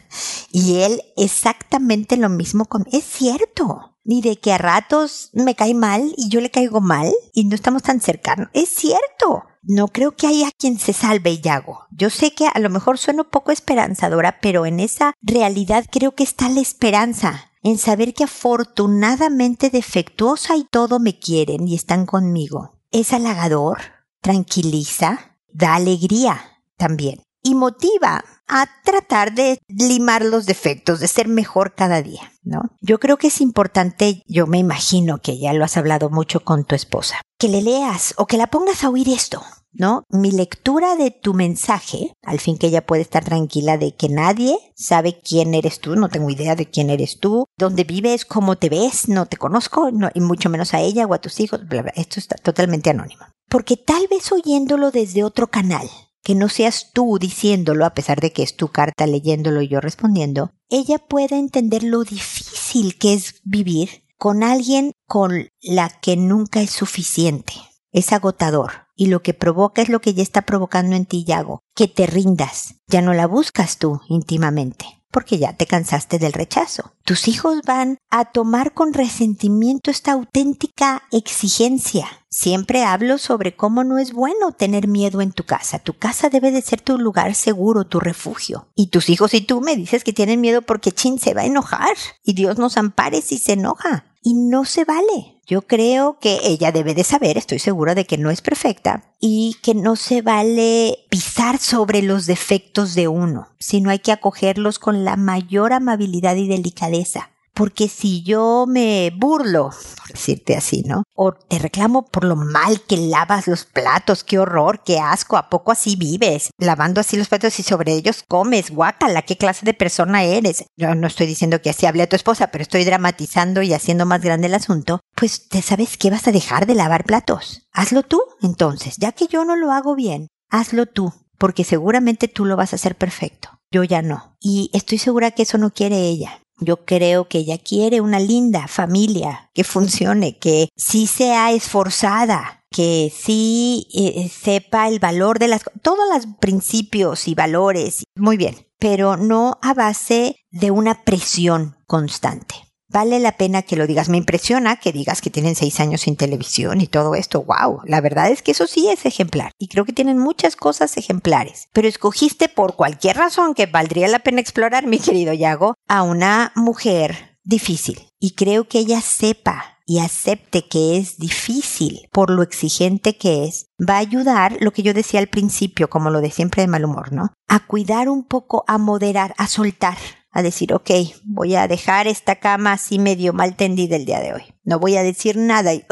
y 0.50 0.80
él 0.80 1.02
exactamente 1.16 2.16
lo 2.16 2.28
mismo 2.28 2.64
con... 2.64 2.86
Es 2.92 3.04
cierto. 3.04 3.92
Ni 4.08 4.22
de 4.22 4.36
que 4.36 4.52
a 4.52 4.58
ratos 4.58 5.30
me 5.32 5.56
cae 5.56 5.74
mal 5.74 6.14
y 6.16 6.28
yo 6.28 6.40
le 6.40 6.52
caigo 6.52 6.80
mal 6.80 7.12
y 7.32 7.44
no 7.44 7.56
estamos 7.56 7.82
tan 7.82 8.00
cercanos. 8.00 8.48
Es 8.52 8.68
cierto 8.68 9.42
no 9.66 9.88
creo 9.88 10.12
que 10.12 10.26
haya 10.26 10.50
quien 10.56 10.78
se 10.78 10.92
salve, 10.92 11.38
Yago. 11.38 11.86
Yo 11.90 12.10
sé 12.10 12.32
que 12.32 12.46
a 12.46 12.58
lo 12.60 12.70
mejor 12.70 12.98
sueno 12.98 13.24
poco 13.24 13.52
esperanzadora, 13.52 14.38
pero 14.40 14.64
en 14.64 14.80
esa 14.80 15.12
realidad 15.22 15.84
creo 15.90 16.14
que 16.14 16.22
está 16.22 16.48
la 16.48 16.60
esperanza, 16.60 17.50
en 17.62 17.78
saber 17.78 18.14
que 18.14 18.24
afortunadamente 18.24 19.70
defectuosa 19.70 20.56
y 20.56 20.64
todo 20.64 21.00
me 21.00 21.18
quieren 21.18 21.66
y 21.66 21.74
están 21.74 22.06
conmigo. 22.06 22.78
Es 22.92 23.12
halagador, 23.12 23.78
tranquiliza, 24.20 25.36
da 25.52 25.74
alegría 25.74 26.60
también 26.76 27.22
y 27.46 27.54
motiva 27.54 28.24
a 28.48 28.66
tratar 28.84 29.32
de 29.32 29.58
limar 29.68 30.24
los 30.24 30.46
defectos, 30.46 31.00
de 31.00 31.08
ser 31.08 31.28
mejor 31.28 31.74
cada 31.74 32.02
día, 32.02 32.32
¿no? 32.42 32.62
Yo 32.80 32.98
creo 32.98 33.16
que 33.18 33.28
es 33.28 33.40
importante, 33.40 34.22
yo 34.26 34.46
me 34.46 34.58
imagino 34.58 35.18
que 35.18 35.38
ya 35.38 35.52
lo 35.52 35.64
has 35.64 35.76
hablado 35.76 36.10
mucho 36.10 36.40
con 36.40 36.64
tu 36.64 36.74
esposa, 36.74 37.20
que 37.38 37.48
le 37.48 37.62
leas 37.62 38.14
o 38.16 38.26
que 38.26 38.36
la 38.36 38.48
pongas 38.48 38.82
a 38.82 38.90
oír 38.90 39.08
esto, 39.08 39.42
¿no? 39.78 40.04
Mi 40.10 40.30
lectura 40.30 40.96
de 40.96 41.10
tu 41.10 41.34
mensaje, 41.34 42.12
al 42.22 42.40
fin 42.40 42.58
que 42.58 42.68
ella 42.68 42.86
puede 42.86 43.02
estar 43.02 43.24
tranquila 43.24 43.78
de 43.78 43.94
que 43.94 44.08
nadie 44.08 44.56
sabe 44.74 45.20
quién 45.20 45.54
eres 45.54 45.80
tú, 45.80 45.96
no 45.96 46.08
tengo 46.08 46.30
idea 46.30 46.54
de 46.56 46.66
quién 46.66 46.90
eres 46.90 47.18
tú, 47.18 47.46
dónde 47.56 47.84
vives, 47.84 48.24
cómo 48.24 48.56
te 48.56 48.68
ves, 48.68 49.08
no 49.08 49.26
te 49.26 49.36
conozco, 49.36 49.90
y 50.14 50.20
mucho 50.20 50.50
menos 50.50 50.74
a 50.74 50.80
ella 50.80 51.06
o 51.06 51.14
a 51.14 51.20
tus 51.20 51.40
hijos, 51.40 51.66
bla, 51.68 51.82
bla, 51.82 51.92
esto 51.96 52.20
está 52.20 52.36
totalmente 52.36 52.90
anónimo. 52.90 53.24
Porque 53.48 53.76
tal 53.76 54.08
vez 54.08 54.32
oyéndolo 54.32 54.90
desde 54.90 55.24
otro 55.24 55.48
canal, 55.48 55.88
que 56.22 56.34
no 56.34 56.48
seas 56.48 56.90
tú 56.92 57.18
diciéndolo, 57.20 57.86
a 57.86 57.94
pesar 57.94 58.20
de 58.20 58.32
que 58.32 58.42
es 58.42 58.56
tu 58.56 58.68
carta 58.68 59.06
leyéndolo 59.06 59.62
y 59.62 59.68
yo 59.68 59.80
respondiendo, 59.80 60.50
ella 60.68 60.98
pueda 60.98 61.38
entender 61.38 61.84
lo 61.84 62.02
difícil 62.02 62.98
que 62.98 63.14
es 63.14 63.40
vivir 63.44 64.02
con 64.18 64.42
alguien 64.42 64.90
con 65.06 65.48
la 65.60 65.88
que 65.88 66.16
nunca 66.16 66.60
es 66.60 66.70
suficiente. 66.70 67.52
Es 67.92 68.12
agotador. 68.12 68.85
Y 68.96 69.06
lo 69.06 69.22
que 69.22 69.34
provoca 69.34 69.82
es 69.82 69.88
lo 69.88 70.00
que 70.00 70.14
ya 70.14 70.22
está 70.22 70.42
provocando 70.42 70.96
en 70.96 71.06
ti, 71.06 71.24
Yago. 71.24 71.60
Que 71.74 71.86
te 71.86 72.06
rindas. 72.06 72.76
Ya 72.88 73.02
no 73.02 73.12
la 73.12 73.26
buscas 73.26 73.78
tú 73.78 74.00
íntimamente 74.08 74.96
porque 75.16 75.38
ya 75.38 75.54
te 75.54 75.64
cansaste 75.64 76.18
del 76.18 76.34
rechazo. 76.34 76.92
Tus 77.02 77.26
hijos 77.26 77.62
van 77.66 77.96
a 78.10 78.26
tomar 78.26 78.74
con 78.74 78.92
resentimiento 78.92 79.90
esta 79.90 80.12
auténtica 80.12 81.04
exigencia. 81.10 82.06
Siempre 82.28 82.84
hablo 82.84 83.16
sobre 83.16 83.56
cómo 83.56 83.82
no 83.82 83.96
es 83.96 84.12
bueno 84.12 84.52
tener 84.52 84.88
miedo 84.88 85.22
en 85.22 85.32
tu 85.32 85.44
casa. 85.44 85.78
Tu 85.78 85.94
casa 85.94 86.28
debe 86.28 86.50
de 86.50 86.60
ser 86.60 86.82
tu 86.82 86.98
lugar 86.98 87.34
seguro, 87.34 87.86
tu 87.86 87.98
refugio. 87.98 88.68
Y 88.74 88.88
tus 88.88 89.08
hijos 89.08 89.32
y 89.32 89.40
tú 89.40 89.62
me 89.62 89.74
dices 89.74 90.04
que 90.04 90.12
tienen 90.12 90.42
miedo 90.42 90.60
porque 90.60 90.92
Chin 90.92 91.18
se 91.18 91.32
va 91.32 91.40
a 91.40 91.46
enojar 91.46 91.96
y 92.22 92.34
Dios 92.34 92.58
nos 92.58 92.76
ampare 92.76 93.22
si 93.22 93.38
se 93.38 93.54
enoja. 93.54 94.04
Y 94.26 94.34
no 94.34 94.64
se 94.64 94.84
vale. 94.84 95.40
Yo 95.46 95.62
creo 95.62 96.18
que 96.18 96.40
ella 96.42 96.72
debe 96.72 96.94
de 96.94 97.04
saber, 97.04 97.38
estoy 97.38 97.60
segura 97.60 97.94
de 97.94 98.06
que 98.06 98.18
no 98.18 98.32
es 98.32 98.40
perfecta 98.40 99.14
y 99.20 99.54
que 99.62 99.72
no 99.72 99.94
se 99.94 100.20
vale 100.20 100.98
pisar 101.10 101.58
sobre 101.58 102.02
los 102.02 102.26
defectos 102.26 102.96
de 102.96 103.06
uno, 103.06 103.50
sino 103.60 103.88
hay 103.88 104.00
que 104.00 104.10
acogerlos 104.10 104.80
con 104.80 105.04
la 105.04 105.14
mayor 105.14 105.72
amabilidad 105.72 106.34
y 106.34 106.48
delicadeza. 106.48 107.30
Porque 107.56 107.88
si 107.88 108.22
yo 108.22 108.66
me 108.68 109.10
burlo, 109.16 109.70
por 109.96 110.08
decirte 110.12 110.54
así, 110.54 110.82
¿no? 110.82 111.04
O 111.14 111.32
te 111.32 111.58
reclamo 111.58 112.04
por 112.04 112.24
lo 112.24 112.36
mal 112.36 112.82
que 112.82 112.98
lavas 112.98 113.48
los 113.48 113.64
platos, 113.64 114.24
qué 114.24 114.38
horror, 114.38 114.82
qué 114.84 114.98
asco, 114.98 115.38
¿a 115.38 115.48
poco 115.48 115.72
así 115.72 115.96
vives? 115.96 116.50
Lavando 116.58 117.00
así 117.00 117.16
los 117.16 117.28
platos 117.28 117.58
y 117.58 117.62
sobre 117.62 117.94
ellos 117.94 118.24
comes, 118.28 118.70
guácala, 118.70 119.22
¿qué 119.22 119.38
clase 119.38 119.64
de 119.64 119.72
persona 119.72 120.22
eres? 120.22 120.66
Yo 120.76 120.94
no 120.94 121.06
estoy 121.06 121.26
diciendo 121.26 121.62
que 121.62 121.70
así 121.70 121.86
hable 121.86 122.02
a 122.02 122.08
tu 122.10 122.14
esposa, 122.14 122.48
pero 122.48 122.60
estoy 122.60 122.84
dramatizando 122.84 123.62
y 123.62 123.72
haciendo 123.72 124.04
más 124.04 124.20
grande 124.20 124.48
el 124.48 124.54
asunto. 124.54 125.00
Pues, 125.14 125.48
¿te 125.48 125.62
sabes 125.62 125.96
qué 125.96 126.10
vas 126.10 126.28
a 126.28 126.32
dejar 126.32 126.66
de 126.66 126.74
lavar 126.74 127.04
platos? 127.04 127.62
Hazlo 127.72 128.02
tú, 128.02 128.20
entonces, 128.42 128.98
ya 128.98 129.12
que 129.12 129.28
yo 129.28 129.46
no 129.46 129.56
lo 129.56 129.72
hago 129.72 129.94
bien, 129.94 130.28
hazlo 130.50 130.84
tú, 130.84 131.10
porque 131.38 131.64
seguramente 131.64 132.28
tú 132.28 132.44
lo 132.44 132.56
vas 132.56 132.74
a 132.74 132.76
hacer 132.76 132.96
perfecto. 132.96 133.48
Yo 133.70 133.82
ya 133.82 134.02
no. 134.02 134.36
Y 134.40 134.70
estoy 134.74 134.98
segura 134.98 135.30
que 135.30 135.44
eso 135.44 135.56
no 135.56 135.70
quiere 135.70 136.00
ella. 136.00 136.42
Yo 136.58 136.84
creo 136.84 137.28
que 137.28 137.38
ella 137.38 137.58
quiere 137.58 138.00
una 138.00 138.18
linda 138.18 138.66
familia 138.66 139.50
que 139.54 139.64
funcione, 139.64 140.38
que 140.38 140.68
sí 140.76 141.06
sea 141.06 141.52
esforzada, 141.52 142.64
que 142.70 143.12
sí 143.14 143.88
eh, 143.94 144.28
sepa 144.28 144.88
el 144.88 144.98
valor 144.98 145.38
de 145.38 145.48
las 145.48 145.62
todos 145.82 146.06
los 146.12 146.26
principios 146.40 147.28
y 147.28 147.34
valores. 147.34 148.04
Muy 148.16 148.36
bien, 148.36 148.56
pero 148.78 149.16
no 149.16 149.58
a 149.62 149.74
base 149.74 150.36
de 150.50 150.70
una 150.70 151.04
presión 151.04 151.76
constante. 151.86 152.65
Vale 152.96 153.18
la 153.20 153.32
pena 153.32 153.60
que 153.60 153.76
lo 153.76 153.86
digas. 153.86 154.08
Me 154.08 154.16
impresiona 154.16 154.76
que 154.76 154.90
digas 154.90 155.20
que 155.20 155.28
tienen 155.28 155.54
seis 155.54 155.80
años 155.80 156.00
sin 156.00 156.16
televisión 156.16 156.80
y 156.80 156.86
todo 156.86 157.14
esto. 157.14 157.42
¡Wow! 157.42 157.82
La 157.84 158.00
verdad 158.00 158.30
es 158.30 158.40
que 158.40 158.52
eso 158.52 158.66
sí 158.66 158.88
es 158.88 159.04
ejemplar. 159.04 159.52
Y 159.58 159.68
creo 159.68 159.84
que 159.84 159.92
tienen 159.92 160.16
muchas 160.16 160.56
cosas 160.56 160.96
ejemplares. 160.96 161.68
Pero 161.74 161.88
escogiste 161.88 162.48
por 162.48 162.74
cualquier 162.74 163.18
razón 163.18 163.52
que 163.52 163.66
valdría 163.66 164.08
la 164.08 164.20
pena 164.20 164.40
explorar, 164.40 164.86
mi 164.86 164.98
querido 164.98 165.34
Yago, 165.34 165.74
a 165.86 166.02
una 166.02 166.52
mujer 166.56 167.38
difícil. 167.44 168.00
Y 168.18 168.30
creo 168.30 168.66
que 168.66 168.78
ella 168.78 169.02
sepa 169.02 169.76
y 169.84 169.98
acepte 169.98 170.66
que 170.66 170.96
es 170.96 171.18
difícil 171.18 172.08
por 172.12 172.30
lo 172.30 172.42
exigente 172.42 173.18
que 173.18 173.44
es, 173.44 173.66
va 173.78 173.96
a 173.96 173.98
ayudar 173.98 174.56
lo 174.60 174.72
que 174.72 174.82
yo 174.82 174.94
decía 174.94 175.20
al 175.20 175.28
principio, 175.28 175.90
como 175.90 176.08
lo 176.08 176.22
de 176.22 176.30
siempre 176.30 176.62
de 176.62 176.68
mal 176.68 176.86
humor, 176.86 177.12
¿no? 177.12 177.34
A 177.46 177.60
cuidar 177.66 178.08
un 178.08 178.24
poco, 178.24 178.64
a 178.66 178.78
moderar, 178.78 179.34
a 179.36 179.46
soltar, 179.48 179.98
a 180.36 180.42
decir, 180.42 180.72
ok, 180.72 180.90
voy 181.24 181.56
a 181.56 181.68
dejar 181.68 182.06
esta 182.06 182.36
cama 182.36 182.72
así 182.72 182.98
medio 182.98 183.32
mal 183.32 183.56
tendida 183.56 183.96
el 183.96 184.04
día 184.04 184.20
de 184.20 184.34
hoy. 184.34 184.42
No 184.64 184.78
voy 184.78 184.96
a 184.96 185.02
decir 185.02 185.36
nada 185.36 185.72
y, 185.74 185.84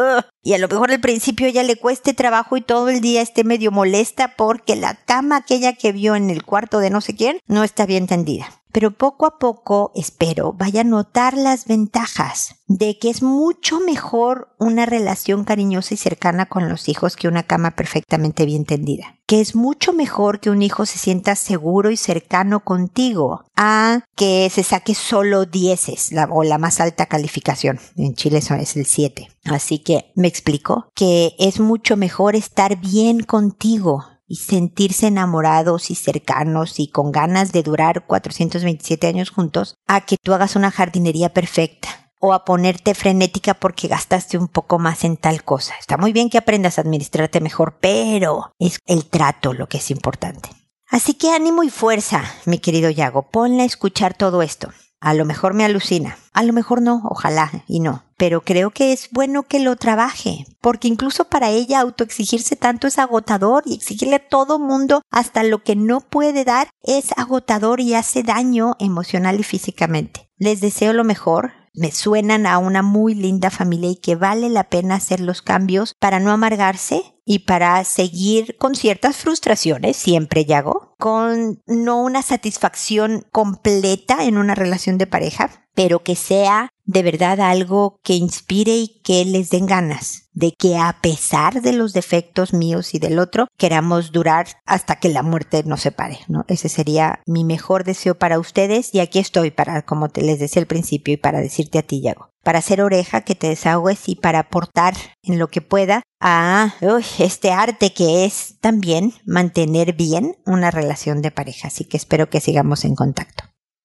y 0.42 0.52
a 0.52 0.58
lo 0.58 0.68
mejor 0.68 0.90
al 0.90 1.00
principio 1.00 1.48
ya 1.48 1.62
le 1.62 1.76
cueste 1.76 2.14
trabajo 2.14 2.56
y 2.56 2.62
todo 2.62 2.88
el 2.88 3.00
día 3.00 3.22
esté 3.22 3.44
medio 3.44 3.70
molesta 3.70 4.34
porque 4.36 4.76
la 4.76 4.94
cama 4.94 5.36
aquella 5.36 5.72
que 5.74 5.92
vio 5.92 6.14
en 6.16 6.30
el 6.30 6.44
cuarto 6.44 6.78
de 6.78 6.90
no 6.90 7.00
sé 7.00 7.14
quién 7.14 7.38
no 7.46 7.64
está 7.64 7.86
bien 7.86 8.06
tendida 8.06 8.48
pero 8.74 8.90
poco 8.90 9.24
a 9.24 9.38
poco, 9.38 9.92
espero, 9.94 10.52
vaya 10.52 10.80
a 10.80 10.84
notar 10.84 11.34
las 11.34 11.66
ventajas 11.66 12.56
de 12.66 12.98
que 12.98 13.08
es 13.08 13.22
mucho 13.22 13.78
mejor 13.78 14.48
una 14.58 14.84
relación 14.84 15.44
cariñosa 15.44 15.94
y 15.94 15.96
cercana 15.96 16.46
con 16.46 16.68
los 16.68 16.88
hijos 16.88 17.14
que 17.14 17.28
una 17.28 17.44
cama 17.44 17.76
perfectamente 17.76 18.46
bien 18.46 18.64
tendida. 18.64 19.13
Que 19.26 19.40
es 19.40 19.54
mucho 19.54 19.92
mejor 19.92 20.40
que 20.40 20.50
un 20.50 20.62
hijo 20.62 20.86
se 20.86 20.98
sienta 20.98 21.34
seguro 21.34 21.90
y 21.90 21.96
cercano 21.96 22.60
contigo 22.60 23.44
a 23.56 24.00
que 24.16 24.50
se 24.50 24.62
saque 24.62 24.94
solo 24.94 25.46
dieces 25.46 26.10
o 26.30 26.44
la 26.44 26.58
más 26.58 26.80
alta 26.80 27.06
calificación. 27.06 27.80
En 27.96 28.14
Chile 28.14 28.38
eso 28.38 28.54
es 28.54 28.76
el 28.76 28.86
7. 28.86 29.28
Así 29.44 29.78
que 29.78 30.12
me 30.14 30.28
explico 30.28 30.88
que 30.94 31.34
es 31.38 31.60
mucho 31.60 31.96
mejor 31.96 32.36
estar 32.36 32.78
bien 32.80 33.20
contigo 33.22 34.04
y 34.26 34.36
sentirse 34.36 35.06
enamorados 35.06 35.90
y 35.90 35.94
cercanos 35.94 36.80
y 36.80 36.88
con 36.88 37.12
ganas 37.12 37.52
de 37.52 37.62
durar 37.62 38.06
427 38.06 39.06
años 39.06 39.30
juntos 39.30 39.76
a 39.86 40.00
que 40.02 40.16
tú 40.16 40.32
hagas 40.32 40.56
una 40.56 40.70
jardinería 40.70 41.32
perfecta 41.32 42.03
o 42.24 42.32
a 42.32 42.46
ponerte 42.46 42.94
frenética 42.94 43.52
porque 43.52 43.86
gastaste 43.86 44.38
un 44.38 44.48
poco 44.48 44.78
más 44.78 45.04
en 45.04 45.18
tal 45.18 45.44
cosa. 45.44 45.74
Está 45.78 45.98
muy 45.98 46.12
bien 46.14 46.30
que 46.30 46.38
aprendas 46.38 46.78
a 46.78 46.80
administrarte 46.80 47.42
mejor, 47.42 47.76
pero 47.80 48.52
es 48.58 48.78
el 48.86 49.04
trato 49.04 49.52
lo 49.52 49.68
que 49.68 49.76
es 49.76 49.90
importante. 49.90 50.48
Así 50.88 51.14
que 51.14 51.32
ánimo 51.32 51.64
y 51.64 51.68
fuerza, 51.68 52.24
mi 52.46 52.58
querido 52.58 52.88
Yago, 52.88 53.30
ponle 53.30 53.62
a 53.62 53.66
escuchar 53.66 54.14
todo 54.14 54.40
esto. 54.40 54.70
A 55.00 55.12
lo 55.12 55.26
mejor 55.26 55.52
me 55.52 55.66
alucina, 55.66 56.16
a 56.32 56.42
lo 56.42 56.54
mejor 56.54 56.80
no, 56.80 57.02
ojalá 57.04 57.50
y 57.68 57.80
no, 57.80 58.04
pero 58.16 58.40
creo 58.40 58.70
que 58.70 58.94
es 58.94 59.10
bueno 59.10 59.42
que 59.42 59.58
lo 59.60 59.76
trabaje, 59.76 60.46
porque 60.62 60.88
incluso 60.88 61.26
para 61.26 61.50
ella 61.50 61.80
autoexigirse 61.80 62.56
tanto 62.56 62.86
es 62.86 62.98
agotador 62.98 63.64
y 63.66 63.74
exigirle 63.74 64.16
a 64.16 64.28
todo 64.28 64.58
mundo 64.58 65.02
hasta 65.10 65.42
lo 65.42 65.62
que 65.62 65.76
no 65.76 66.00
puede 66.00 66.44
dar 66.44 66.70
es 66.82 67.12
agotador 67.18 67.80
y 67.80 67.92
hace 67.92 68.22
daño 68.22 68.76
emocional 68.78 69.38
y 69.38 69.42
físicamente. 69.42 70.30
Les 70.38 70.62
deseo 70.62 70.94
lo 70.94 71.04
mejor, 71.04 71.52
me 71.74 71.90
suenan 71.90 72.46
a 72.46 72.58
una 72.58 72.82
muy 72.82 73.14
linda 73.14 73.50
familia 73.50 73.90
y 73.90 73.96
que 73.96 74.14
vale 74.14 74.48
la 74.48 74.70
pena 74.70 74.94
hacer 74.94 75.20
los 75.20 75.42
cambios 75.42 75.94
para 75.98 76.20
no 76.20 76.30
amargarse 76.30 77.13
y 77.24 77.40
para 77.40 77.82
seguir 77.84 78.56
con 78.58 78.74
ciertas 78.74 79.16
frustraciones, 79.16 79.96
siempre 79.96 80.44
Yago, 80.44 80.94
con 80.98 81.62
no 81.66 82.02
una 82.02 82.22
satisfacción 82.22 83.26
completa 83.32 84.24
en 84.24 84.38
una 84.38 84.54
relación 84.54 84.98
de 84.98 85.06
pareja, 85.06 85.66
pero 85.74 86.02
que 86.02 86.16
sea 86.16 86.70
de 86.84 87.02
verdad 87.02 87.40
algo 87.40 87.98
que 88.02 88.14
inspire 88.14 88.76
y 88.76 89.00
que 89.02 89.24
les 89.24 89.50
den 89.50 89.66
ganas 89.66 90.28
de 90.32 90.52
que 90.52 90.76
a 90.76 90.98
pesar 91.00 91.62
de 91.62 91.72
los 91.72 91.92
defectos 91.92 92.52
míos 92.52 92.94
y 92.94 92.98
del 92.98 93.18
otro, 93.18 93.46
queramos 93.56 94.12
durar 94.12 94.48
hasta 94.66 94.96
que 94.96 95.08
la 95.08 95.22
muerte 95.22 95.62
nos 95.64 95.80
separe, 95.80 96.18
¿no? 96.28 96.44
Ese 96.48 96.68
sería 96.68 97.20
mi 97.26 97.44
mejor 97.44 97.84
deseo 97.84 98.16
para 98.16 98.38
ustedes 98.38 98.94
y 98.94 99.00
aquí 99.00 99.18
estoy 99.18 99.50
para, 99.50 99.82
como 99.82 100.08
te 100.08 100.22
les 100.22 100.38
decía 100.38 100.60
al 100.60 100.66
principio 100.66 101.14
y 101.14 101.18
para 101.18 101.40
decirte 101.40 101.78
a 101.78 101.82
ti, 101.82 102.02
Yago, 102.02 102.33
para 102.44 102.60
hacer 102.60 102.80
oreja, 102.80 103.22
que 103.22 103.34
te 103.34 103.48
desahogues 103.48 104.08
y 104.08 104.16
para 104.16 104.40
aportar 104.40 104.94
en 105.22 105.38
lo 105.38 105.48
que 105.48 105.60
pueda 105.60 106.02
a 106.20 106.74
este 107.18 107.52
arte 107.52 107.92
que 107.92 108.24
es 108.24 108.56
también 108.60 109.12
mantener 109.24 109.94
bien 109.94 110.36
una 110.46 110.70
relación 110.70 111.22
de 111.22 111.30
pareja. 111.30 111.68
Así 111.68 111.84
que 111.84 111.96
espero 111.96 112.30
que 112.30 112.40
sigamos 112.40 112.84
en 112.84 112.94
contacto. 112.94 113.44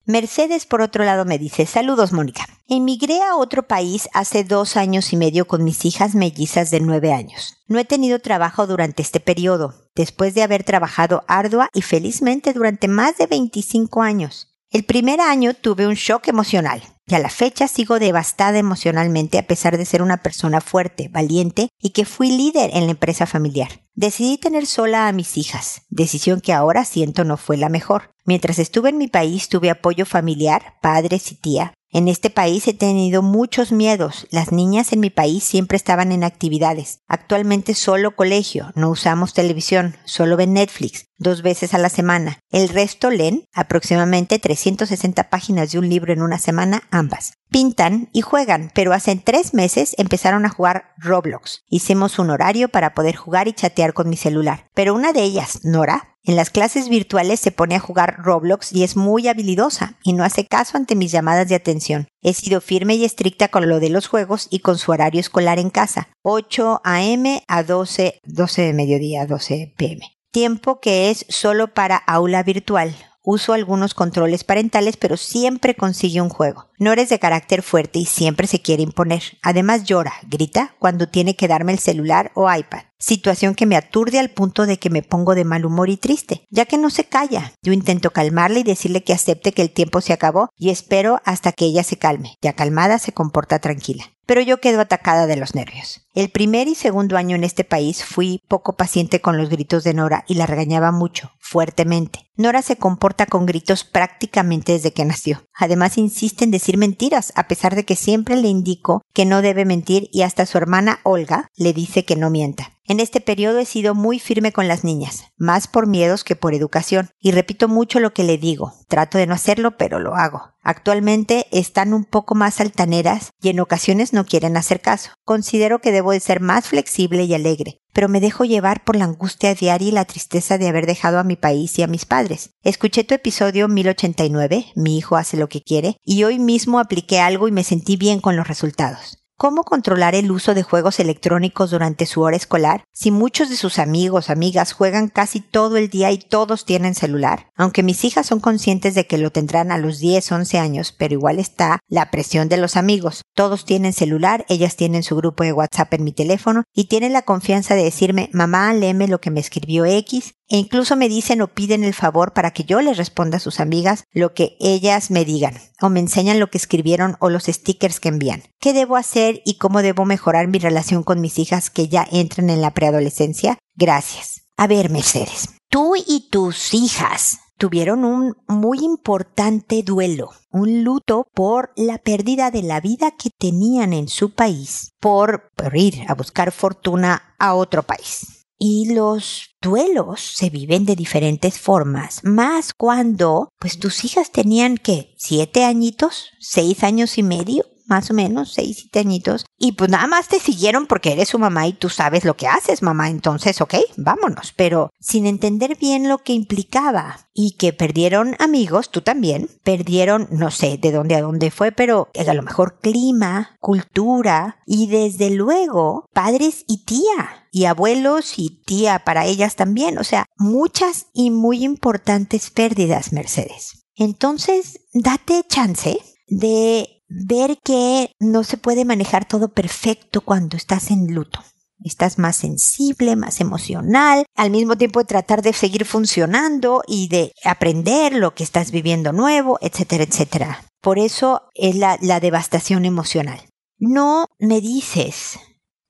Mercedes, 0.10 0.66
por 0.66 0.82
otro 0.82 1.04
lado, 1.04 1.24
me 1.24 1.38
dice, 1.38 1.68
saludos, 1.68 2.14
Mónica. 2.14 2.44
Emigré 2.68 3.22
a 3.22 3.36
otro 3.36 3.68
país 3.68 4.10
hace 4.12 4.44
dos 4.44 4.76
años 4.76 5.14
y 5.14 5.18
medio 5.18 5.46
con 5.46 5.64
mis 5.64 5.86
hijas 5.86 6.16
mellizas 6.16 6.72
de 6.72 6.80
nueve 6.80 7.14
años. 7.14 7.58
No 7.68 7.78
he 7.78 7.86
tenido 7.86 8.18
trabajo 8.18 8.66
durante 8.66 9.04
este 9.04 9.20
periodo, 9.20 9.76
después 9.96 10.34
de 10.34 10.42
haber 10.42 10.64
trabajado 10.64 11.24
ardua 11.28 11.70
y 11.76 11.84
felizmente 11.84 12.54
durante 12.54 12.88
más 12.88 13.20
de 13.20 13.28
25 13.28 14.02
años. 14.02 14.49
El 14.72 14.84
primer 14.84 15.20
año 15.20 15.56
tuve 15.56 15.88
un 15.88 15.96
shock 15.96 16.28
emocional 16.28 16.84
y 17.08 17.16
a 17.16 17.20
la 17.20 17.32
fecha 17.32 17.68
sigo 17.68 17.98
devastada 17.98 18.60
emocionalmente 18.60 19.40
a 19.40 19.48
pesar 19.48 19.80
de 19.80 19.86
ser 19.86 20.04
una 20.04 20.18
persona 20.18 20.62
fuerte, 20.62 21.08
valiente 21.08 21.70
y 21.82 21.90
que 21.90 22.06
fui 22.06 22.30
líder 22.30 22.70
en 22.76 22.86
la 22.86 22.92
empresa 22.92 23.26
familiar. 23.26 23.82
Decidí 23.96 24.38
tener 24.38 24.68
sola 24.68 25.08
a 25.08 25.12
mis 25.12 25.38
hijas, 25.38 25.82
decisión 25.90 26.40
que 26.40 26.54
ahora 26.54 26.86
siento 26.86 27.24
no 27.24 27.36
fue 27.36 27.58
la 27.58 27.70
mejor. 27.70 28.14
Mientras 28.26 28.60
estuve 28.60 28.90
en 28.90 29.00
mi 29.00 29.08
país 29.08 29.50
tuve 29.50 29.72
apoyo 29.72 30.06
familiar, 30.06 30.76
padres 30.84 31.32
y 31.32 31.36
tía, 31.36 31.74
en 31.92 32.08
este 32.08 32.30
país 32.30 32.68
he 32.68 32.76
tenido 32.76 33.24
muchos 33.24 33.72
miedos. 33.72 34.28
Las 34.30 34.52
niñas 34.52 34.94
en 34.94 35.00
mi 35.00 35.10
país 35.10 35.44
siempre 35.44 35.78
estaban 35.78 36.12
en 36.12 36.24
actividades. 36.24 37.00
Actualmente 37.08 37.74
solo 37.74 38.16
colegio, 38.16 38.72
no 38.76 38.92
usamos 38.92 39.34
televisión, 39.34 39.96
solo 40.06 40.38
ven 40.38 40.54
Netflix, 40.54 41.09
dos 41.20 41.44
veces 41.44 41.74
a 41.74 41.78
la 41.78 41.90
semana. 41.90 42.40
El 42.50 42.70
resto 42.70 43.12
leen 43.12 43.46
aproximadamente 43.54 44.40
360 44.40 45.30
páginas 45.30 45.72
de 45.72 45.80
un 45.80 45.88
libro 45.88 46.12
en 46.12 46.24
una 46.24 46.40
semana, 46.40 46.84
ambas. 46.90 47.34
Pintan 47.52 48.10
y 48.14 48.22
juegan, 48.22 48.72
pero 48.74 48.94
hace 48.94 49.16
tres 49.16 49.54
meses 49.54 49.96
empezaron 49.98 50.46
a 50.46 50.50
jugar 50.50 50.94
Roblox. 50.98 51.64
Hicimos 51.68 52.20
un 52.20 52.30
horario 52.30 52.70
para 52.70 52.94
poder 52.94 53.16
jugar 53.16 53.48
y 53.48 53.54
chatear 53.54 53.94
con 53.94 54.10
mi 54.10 54.18
celular. 54.18 54.66
Pero 54.74 54.94
una 54.96 55.14
de 55.14 55.24
ellas, 55.24 55.60
Nora, 55.64 56.16
en 56.24 56.36
las 56.36 56.50
clases 56.52 56.90
virtuales 56.90 57.40
se 57.40 57.52
pone 57.52 57.76
a 57.76 57.80
jugar 57.80 58.18
Roblox 58.20 58.72
y 58.72 58.84
es 58.84 58.96
muy 58.96 59.28
habilidosa 59.28 59.98
y 60.04 60.14
no 60.14 60.24
hace 60.24 60.46
caso 60.46 60.78
ante 60.78 60.96
mis 60.96 61.12
llamadas 61.12 61.50
de 61.50 61.56
atención. 61.56 62.08
He 62.22 62.34
sido 62.34 62.62
firme 62.62 62.96
y 62.96 63.06
estricta 63.06 63.48
con 63.48 63.68
lo 63.68 63.80
de 63.80 63.90
los 63.90 64.08
juegos 64.08 64.48
y 64.52 64.60
con 64.60 64.78
su 64.78 64.92
horario 64.92 65.22
escolar 65.22 65.58
en 65.58 65.70
casa, 65.70 66.10
8 66.24 66.82
a.m. 66.84 67.44
a 67.48 67.64
12, 67.64 68.20
12 68.26 68.62
de 68.62 68.74
mediodía, 68.74 69.26
12 69.26 69.74
p.m. 69.76 70.19
Tiempo 70.32 70.80
que 70.80 71.10
es 71.10 71.26
solo 71.28 71.74
para 71.74 71.98
aula 71.98 72.44
virtual. 72.44 72.96
Uso 73.24 73.54
algunos 73.54 73.96
controles 73.96 74.44
parentales, 74.44 74.96
pero 74.96 75.18
siempre 75.18 75.74
consigue 75.74 76.22
un 76.22 76.30
juego. 76.30 76.68
No 76.78 76.92
eres 76.94 77.10
de 77.10 77.18
carácter 77.18 77.64
fuerte 77.64 77.98
y 77.98 78.06
siempre 78.06 78.46
se 78.46 78.62
quiere 78.62 78.84
imponer. 78.84 79.24
Además 79.42 79.86
llora, 79.86 80.14
grita 80.28 80.76
cuando 80.78 81.08
tiene 81.08 81.36
que 81.36 81.48
darme 81.48 81.72
el 81.72 81.80
celular 81.80 82.32
o 82.36 82.52
iPad. 82.52 82.89
Situación 83.02 83.56
que 83.56 83.66
me 83.66 83.78
aturde 83.78 84.20
al 84.20 84.30
punto 84.30 84.66
de 84.66 84.78
que 84.78 84.90
me 84.90 85.04
pongo 85.04 85.34
de 85.34 85.46
mal 85.46 85.66
humor 85.66 85.90
y 85.90 85.96
triste, 85.96 86.46
ya 86.50 86.66
que 86.66 86.78
no 86.78 86.90
se 86.90 87.06
calla. 87.06 87.54
Yo 87.64 87.72
intento 87.72 88.12
calmarla 88.12 88.60
y 88.60 88.64
decirle 88.64 89.06
que 89.06 89.14
acepte 89.14 89.54
que 89.54 89.62
el 89.62 89.72
tiempo 89.72 90.02
se 90.02 90.12
acabó 90.12 90.50
y 90.58 90.70
espero 90.70 91.22
hasta 91.24 91.54
que 91.54 91.64
ella 91.64 91.84
se 91.84 91.98
calme. 91.98 92.36
Ya 92.42 92.54
calmada 92.54 93.00
se 93.00 93.14
comporta 93.14 93.60
tranquila. 93.60 94.04
Pero 94.26 94.42
yo 94.42 94.60
quedo 94.60 94.82
atacada 94.82 95.28
de 95.28 95.38
los 95.38 95.56
nervios. 95.56 96.02
El 96.14 96.30
primer 96.30 96.68
y 96.68 96.76
segundo 96.76 97.18
año 97.18 97.38
en 97.38 97.46
este 97.46 97.64
país 97.64 98.04
fui 98.04 98.44
poco 98.48 98.76
paciente 98.76 99.22
con 99.22 99.38
los 99.38 99.50
gritos 99.50 99.84
de 99.84 99.94
Nora 99.94 100.26
y 100.28 100.36
la 100.36 100.46
regañaba 100.46 100.92
mucho, 100.92 101.32
fuertemente. 101.40 102.30
Nora 102.36 102.62
se 102.62 102.76
comporta 102.76 103.26
con 103.26 103.46
gritos 103.46 103.86
prácticamente 103.86 104.74
desde 104.74 104.94
que 104.94 105.06
nació. 105.06 105.48
Además 105.56 105.98
insiste 105.98 106.44
en 106.44 106.52
decir 106.52 106.78
mentiras, 106.78 107.34
a 107.36 107.48
pesar 107.48 107.76
de 107.76 107.86
que 107.86 107.96
siempre 107.96 108.36
le 108.36 108.50
indico 108.50 109.02
que 109.14 109.26
no 109.26 109.42
debe 109.42 109.66
mentir 109.66 110.10
y 110.12 110.22
hasta 110.22 110.46
su 110.46 110.58
hermana 110.58 111.00
Olga 111.04 111.48
le 111.56 111.74
dice 111.74 112.06
que 112.06 112.16
no 112.16 112.30
mienta. 112.30 112.74
En 112.90 113.00
este 113.00 113.22
periodo 113.22 113.60
he 113.60 113.66
sido 113.66 113.94
muy 113.94 114.18
firme 114.18 114.52
con 114.52 114.68
las 114.68 114.84
niñas, 114.84 115.26
más 115.38 115.68
por 115.68 115.86
miedos 115.86 116.24
que 116.24 116.36
por 116.36 116.56
educación, 116.56 117.12
y 117.20 117.30
repito 117.30 117.68
mucho 117.68 118.00
lo 118.00 118.16
que 118.16 118.24
le 118.24 118.40
digo. 118.40 118.74
Trato 118.88 119.20
de 119.20 119.28
no 119.28 119.36
hacerlo, 119.36 119.78
pero 119.78 120.00
lo 120.00 120.16
hago. 120.16 120.56
Actualmente 120.64 121.46
están 121.52 121.94
un 121.94 122.04
poco 122.04 122.34
más 122.34 122.60
altaneras 122.60 123.30
y 123.44 123.50
en 123.50 123.60
ocasiones 123.60 124.12
no 124.12 124.26
quieren 124.26 124.58
hacer 124.58 124.82
caso. 124.82 125.12
Considero 125.24 125.82
que 125.82 125.92
debo 125.92 126.14
de 126.14 126.20
ser 126.20 126.40
más 126.40 126.66
flexible 126.66 127.26
y 127.26 127.36
alegre, 127.36 127.80
pero 127.94 128.10
me 128.10 128.20
dejo 128.20 128.44
llevar 128.44 128.84
por 128.84 128.96
la 128.96 129.06
angustia 129.06 129.54
diaria 129.54 129.90
y 129.90 129.92
la 129.92 130.06
tristeza 130.06 130.58
de 130.58 130.68
haber 130.68 130.88
dejado 130.88 131.20
a 131.20 131.24
mi 131.24 131.36
país 131.36 131.78
y 131.78 131.84
a 131.84 131.88
mis 131.88 132.06
padres. 132.06 132.56
Escuché 132.64 133.04
tu 133.04 133.14
episodio 133.14 133.68
1089, 133.68 134.66
Mi 134.76 134.98
hijo 134.98 135.16
hace 135.16 135.38
lo 135.38 135.48
que 135.48 135.62
quiere, 135.62 135.98
y 136.04 136.24
hoy 136.24 136.40
mismo 136.40 136.80
apliqué 136.80 137.20
algo 137.20 137.48
y 137.48 137.52
me 137.52 137.64
sentí 137.64 137.98
bien 137.98 138.20
con 138.20 138.36
los 138.36 138.48
resultados. 138.48 139.19
Cómo 139.40 139.64
controlar 139.64 140.16
el 140.16 140.32
uso 140.32 140.54
de 140.54 140.64
juegos 140.64 141.00
electrónicos 141.00 141.72
durante 141.72 142.06
su 142.06 142.22
hora 142.22 142.36
escolar 142.36 142.84
si 142.92 143.10
muchos 143.10 143.50
de 143.50 143.56
sus 143.56 143.80
amigos, 143.80 144.30
amigas 144.30 144.74
juegan 144.74 145.08
casi 145.08 145.40
todo 145.40 145.78
el 145.78 145.88
día 145.90 146.12
y 146.12 146.18
todos 146.18 146.66
tienen 146.66 146.94
celular. 146.94 147.48
Aunque 147.56 147.82
mis 147.82 148.04
hijas 148.04 148.28
son 148.28 148.42
conscientes 148.42 148.96
de 148.96 149.08
que 149.08 149.18
lo 149.18 149.32
tendrán 149.32 149.72
a 149.72 149.78
los 149.78 150.00
10, 150.00 150.30
11 150.30 150.60
años, 150.60 150.92
pero 150.92 151.14
igual 151.14 151.40
está 151.40 151.80
la 151.88 152.12
presión 152.12 152.50
de 152.50 152.58
los 152.58 152.76
amigos. 152.76 153.22
Todos 153.34 153.64
tienen 153.64 153.94
celular, 153.94 154.46
ellas 154.50 154.76
tienen 154.76 155.04
su 155.04 155.16
grupo 155.16 155.46
de 155.46 155.54
WhatsApp 155.54 155.94
en 155.94 156.04
mi 156.04 156.12
teléfono 156.12 156.66
y 156.74 156.90
tienen 156.90 157.14
la 157.14 157.22
confianza 157.22 157.76
de 157.76 157.86
decirme, 157.86 158.30
mamá, 158.34 158.74
léeme 158.74 159.08
lo 159.08 159.22
que 159.22 159.32
me 159.32 159.40
escribió 159.40 159.86
X, 159.86 160.34
e 160.50 160.58
incluso 160.58 160.96
me 160.96 161.08
dicen 161.08 161.42
o 161.42 161.48
piden 161.48 161.84
el 161.84 161.94
favor 161.94 162.34
para 162.34 162.52
que 162.52 162.64
yo 162.64 162.82
les 162.82 162.98
responda 162.98 163.38
a 163.38 163.40
sus 163.40 163.60
amigas 163.60 164.04
lo 164.12 164.34
que 164.34 164.58
ellas 164.60 165.12
me 165.12 165.24
digan, 165.24 165.56
o 165.80 165.90
me 165.90 166.00
enseñan 166.00 166.40
lo 166.40 166.50
que 166.50 166.58
escribieron 166.58 167.16
o 167.20 167.30
los 167.30 167.44
stickers 167.46 168.00
que 168.00 168.10
envían. 168.10 168.44
¿Qué 168.60 168.74
debo 168.74 168.98
hacer 168.98 169.42
y 169.46 169.58
cómo 169.58 169.82
debo 169.82 170.06
mejorar 170.06 170.48
mi 170.48 170.60
relación 170.60 171.04
con 171.04 171.22
mis 171.22 171.38
hijas 171.40 171.70
que 171.70 171.88
ya 171.88 172.06
entran 172.12 172.50
en 172.50 172.62
la 172.62 172.74
preadolescencia? 172.74 173.58
Gracias. 173.76 174.42
A 174.58 174.68
ver, 174.68 174.90
Mercedes, 174.90 175.50
tú 175.70 175.94
y 175.96 176.30
tus 176.30 176.74
hijas 176.74 177.38
tuvieron 177.60 178.04
un 178.04 178.36
muy 178.48 178.80
importante 178.80 179.84
duelo, 179.84 180.32
un 180.50 180.84
luto 180.84 181.28
por 181.34 181.72
la 181.76 182.00
pérdida 182.00 182.50
de 182.50 182.64
la 182.64 182.82
vida 182.82 183.12
que 183.12 183.30
tenían 183.30 183.94
en 183.94 184.08
su 184.08 184.34
país, 184.34 184.92
por, 185.00 185.52
por 185.56 185.78
ir 185.78 186.06
a 186.08 186.16
buscar 186.16 186.52
fortuna 186.52 187.36
a 187.38 187.54
otro 187.54 187.84
país. 187.84 188.39
Y 188.60 188.94
los 188.94 189.56
duelos 189.62 190.20
se 190.36 190.50
viven 190.50 190.86
de 190.86 190.98
diferentes 190.98 191.58
formas, 191.58 192.20
más 192.24 192.74
cuando, 192.74 193.54
pues 193.58 193.80
tus 193.80 194.04
hijas 194.04 194.32
tenían 194.32 194.78
que 194.78 195.16
siete 195.18 195.64
añitos, 195.64 196.32
seis 196.40 196.84
años 196.84 197.18
y 197.18 197.24
medio, 197.24 197.66
más 197.90 198.12
o 198.12 198.14
menos, 198.14 198.54
seis, 198.54 198.78
siete 198.82 199.00
añitos, 199.00 199.46
y 199.58 199.72
pues 199.72 199.90
nada 199.90 200.08
más 200.08 200.28
te 200.28 200.40
siguieron 200.40 200.86
porque 200.86 201.14
eres 201.14 201.30
su 201.30 201.40
mamá 201.40 201.68
y 201.68 201.74
tú 201.74 201.90
sabes 201.90 202.24
lo 202.24 202.36
que 202.36 202.48
haces, 202.48 202.84
mamá, 202.84 203.10
entonces, 203.10 203.62
ok, 203.62 203.76
vámonos, 203.98 204.54
pero 204.56 204.92
sin 205.00 205.26
entender 205.26 205.78
bien 205.78 206.08
lo 206.08 206.20
que 206.20 206.34
implicaba 206.34 207.30
y 207.34 207.52
que 207.58 207.74
perdieron 207.74 208.36
amigos, 208.40 208.92
tú 208.92 209.02
también, 209.02 209.50
perdieron, 209.64 210.28
no 210.32 210.52
sé 210.52 210.78
de 210.78 210.92
dónde 210.92 211.16
a 211.16 211.22
dónde 211.22 211.50
fue, 211.50 211.72
pero 211.72 212.10
a 212.14 212.34
lo 212.34 212.44
mejor 212.44 212.80
clima, 212.80 213.58
cultura 213.60 214.60
y 214.66 214.88
desde 214.88 215.32
luego 215.32 216.10
padres 216.14 216.66
y 216.68 216.86
tía 216.86 217.39
y 217.52 217.66
abuelos 217.66 218.34
y 218.38 218.62
tía 218.66 219.00
para 219.00 219.26
ellas 219.26 219.56
también, 219.56 219.98
o 219.98 220.04
sea, 220.04 220.26
muchas 220.38 221.08
y 221.14 221.32
muy 221.32 221.64
importantes 221.64 222.50
pérdidas, 222.50 223.14
Mercedes. 223.14 223.86
Entonces, 223.96 224.82
date 224.94 225.44
chance 225.48 226.00
de 226.28 227.04
ver 227.10 227.58
que 227.64 228.12
no 228.20 228.44
se 228.44 228.58
puede 228.58 228.86
manejar 228.86 229.28
todo 229.28 229.54
perfecto 229.54 230.22
cuando 230.22 230.58
estás 230.58 230.92
en 230.92 231.14
luto. 231.14 231.44
Estás 231.84 232.20
más 232.20 232.36
sensible, 232.36 233.16
más 233.16 233.40
emocional, 233.40 234.26
al 234.36 234.52
mismo 234.52 234.78
tiempo 234.78 235.00
de 235.00 235.06
tratar 235.06 235.42
de 235.42 235.54
seguir 235.54 235.86
funcionando 235.86 236.84
y 236.88 237.08
de 237.08 237.32
aprender 237.44 238.14
lo 238.14 238.36
que 238.36 238.44
estás 238.44 238.72
viviendo 238.72 239.14
nuevo, 239.14 239.58
etcétera, 239.62 240.04
etcétera. 240.04 240.66
Por 240.82 241.00
eso 241.00 241.44
es 241.56 241.76
la, 241.76 241.98
la 242.02 242.20
devastación 242.20 242.86
emocional. 242.86 243.40
No 243.78 244.28
me 244.40 244.60
dices 244.60 245.40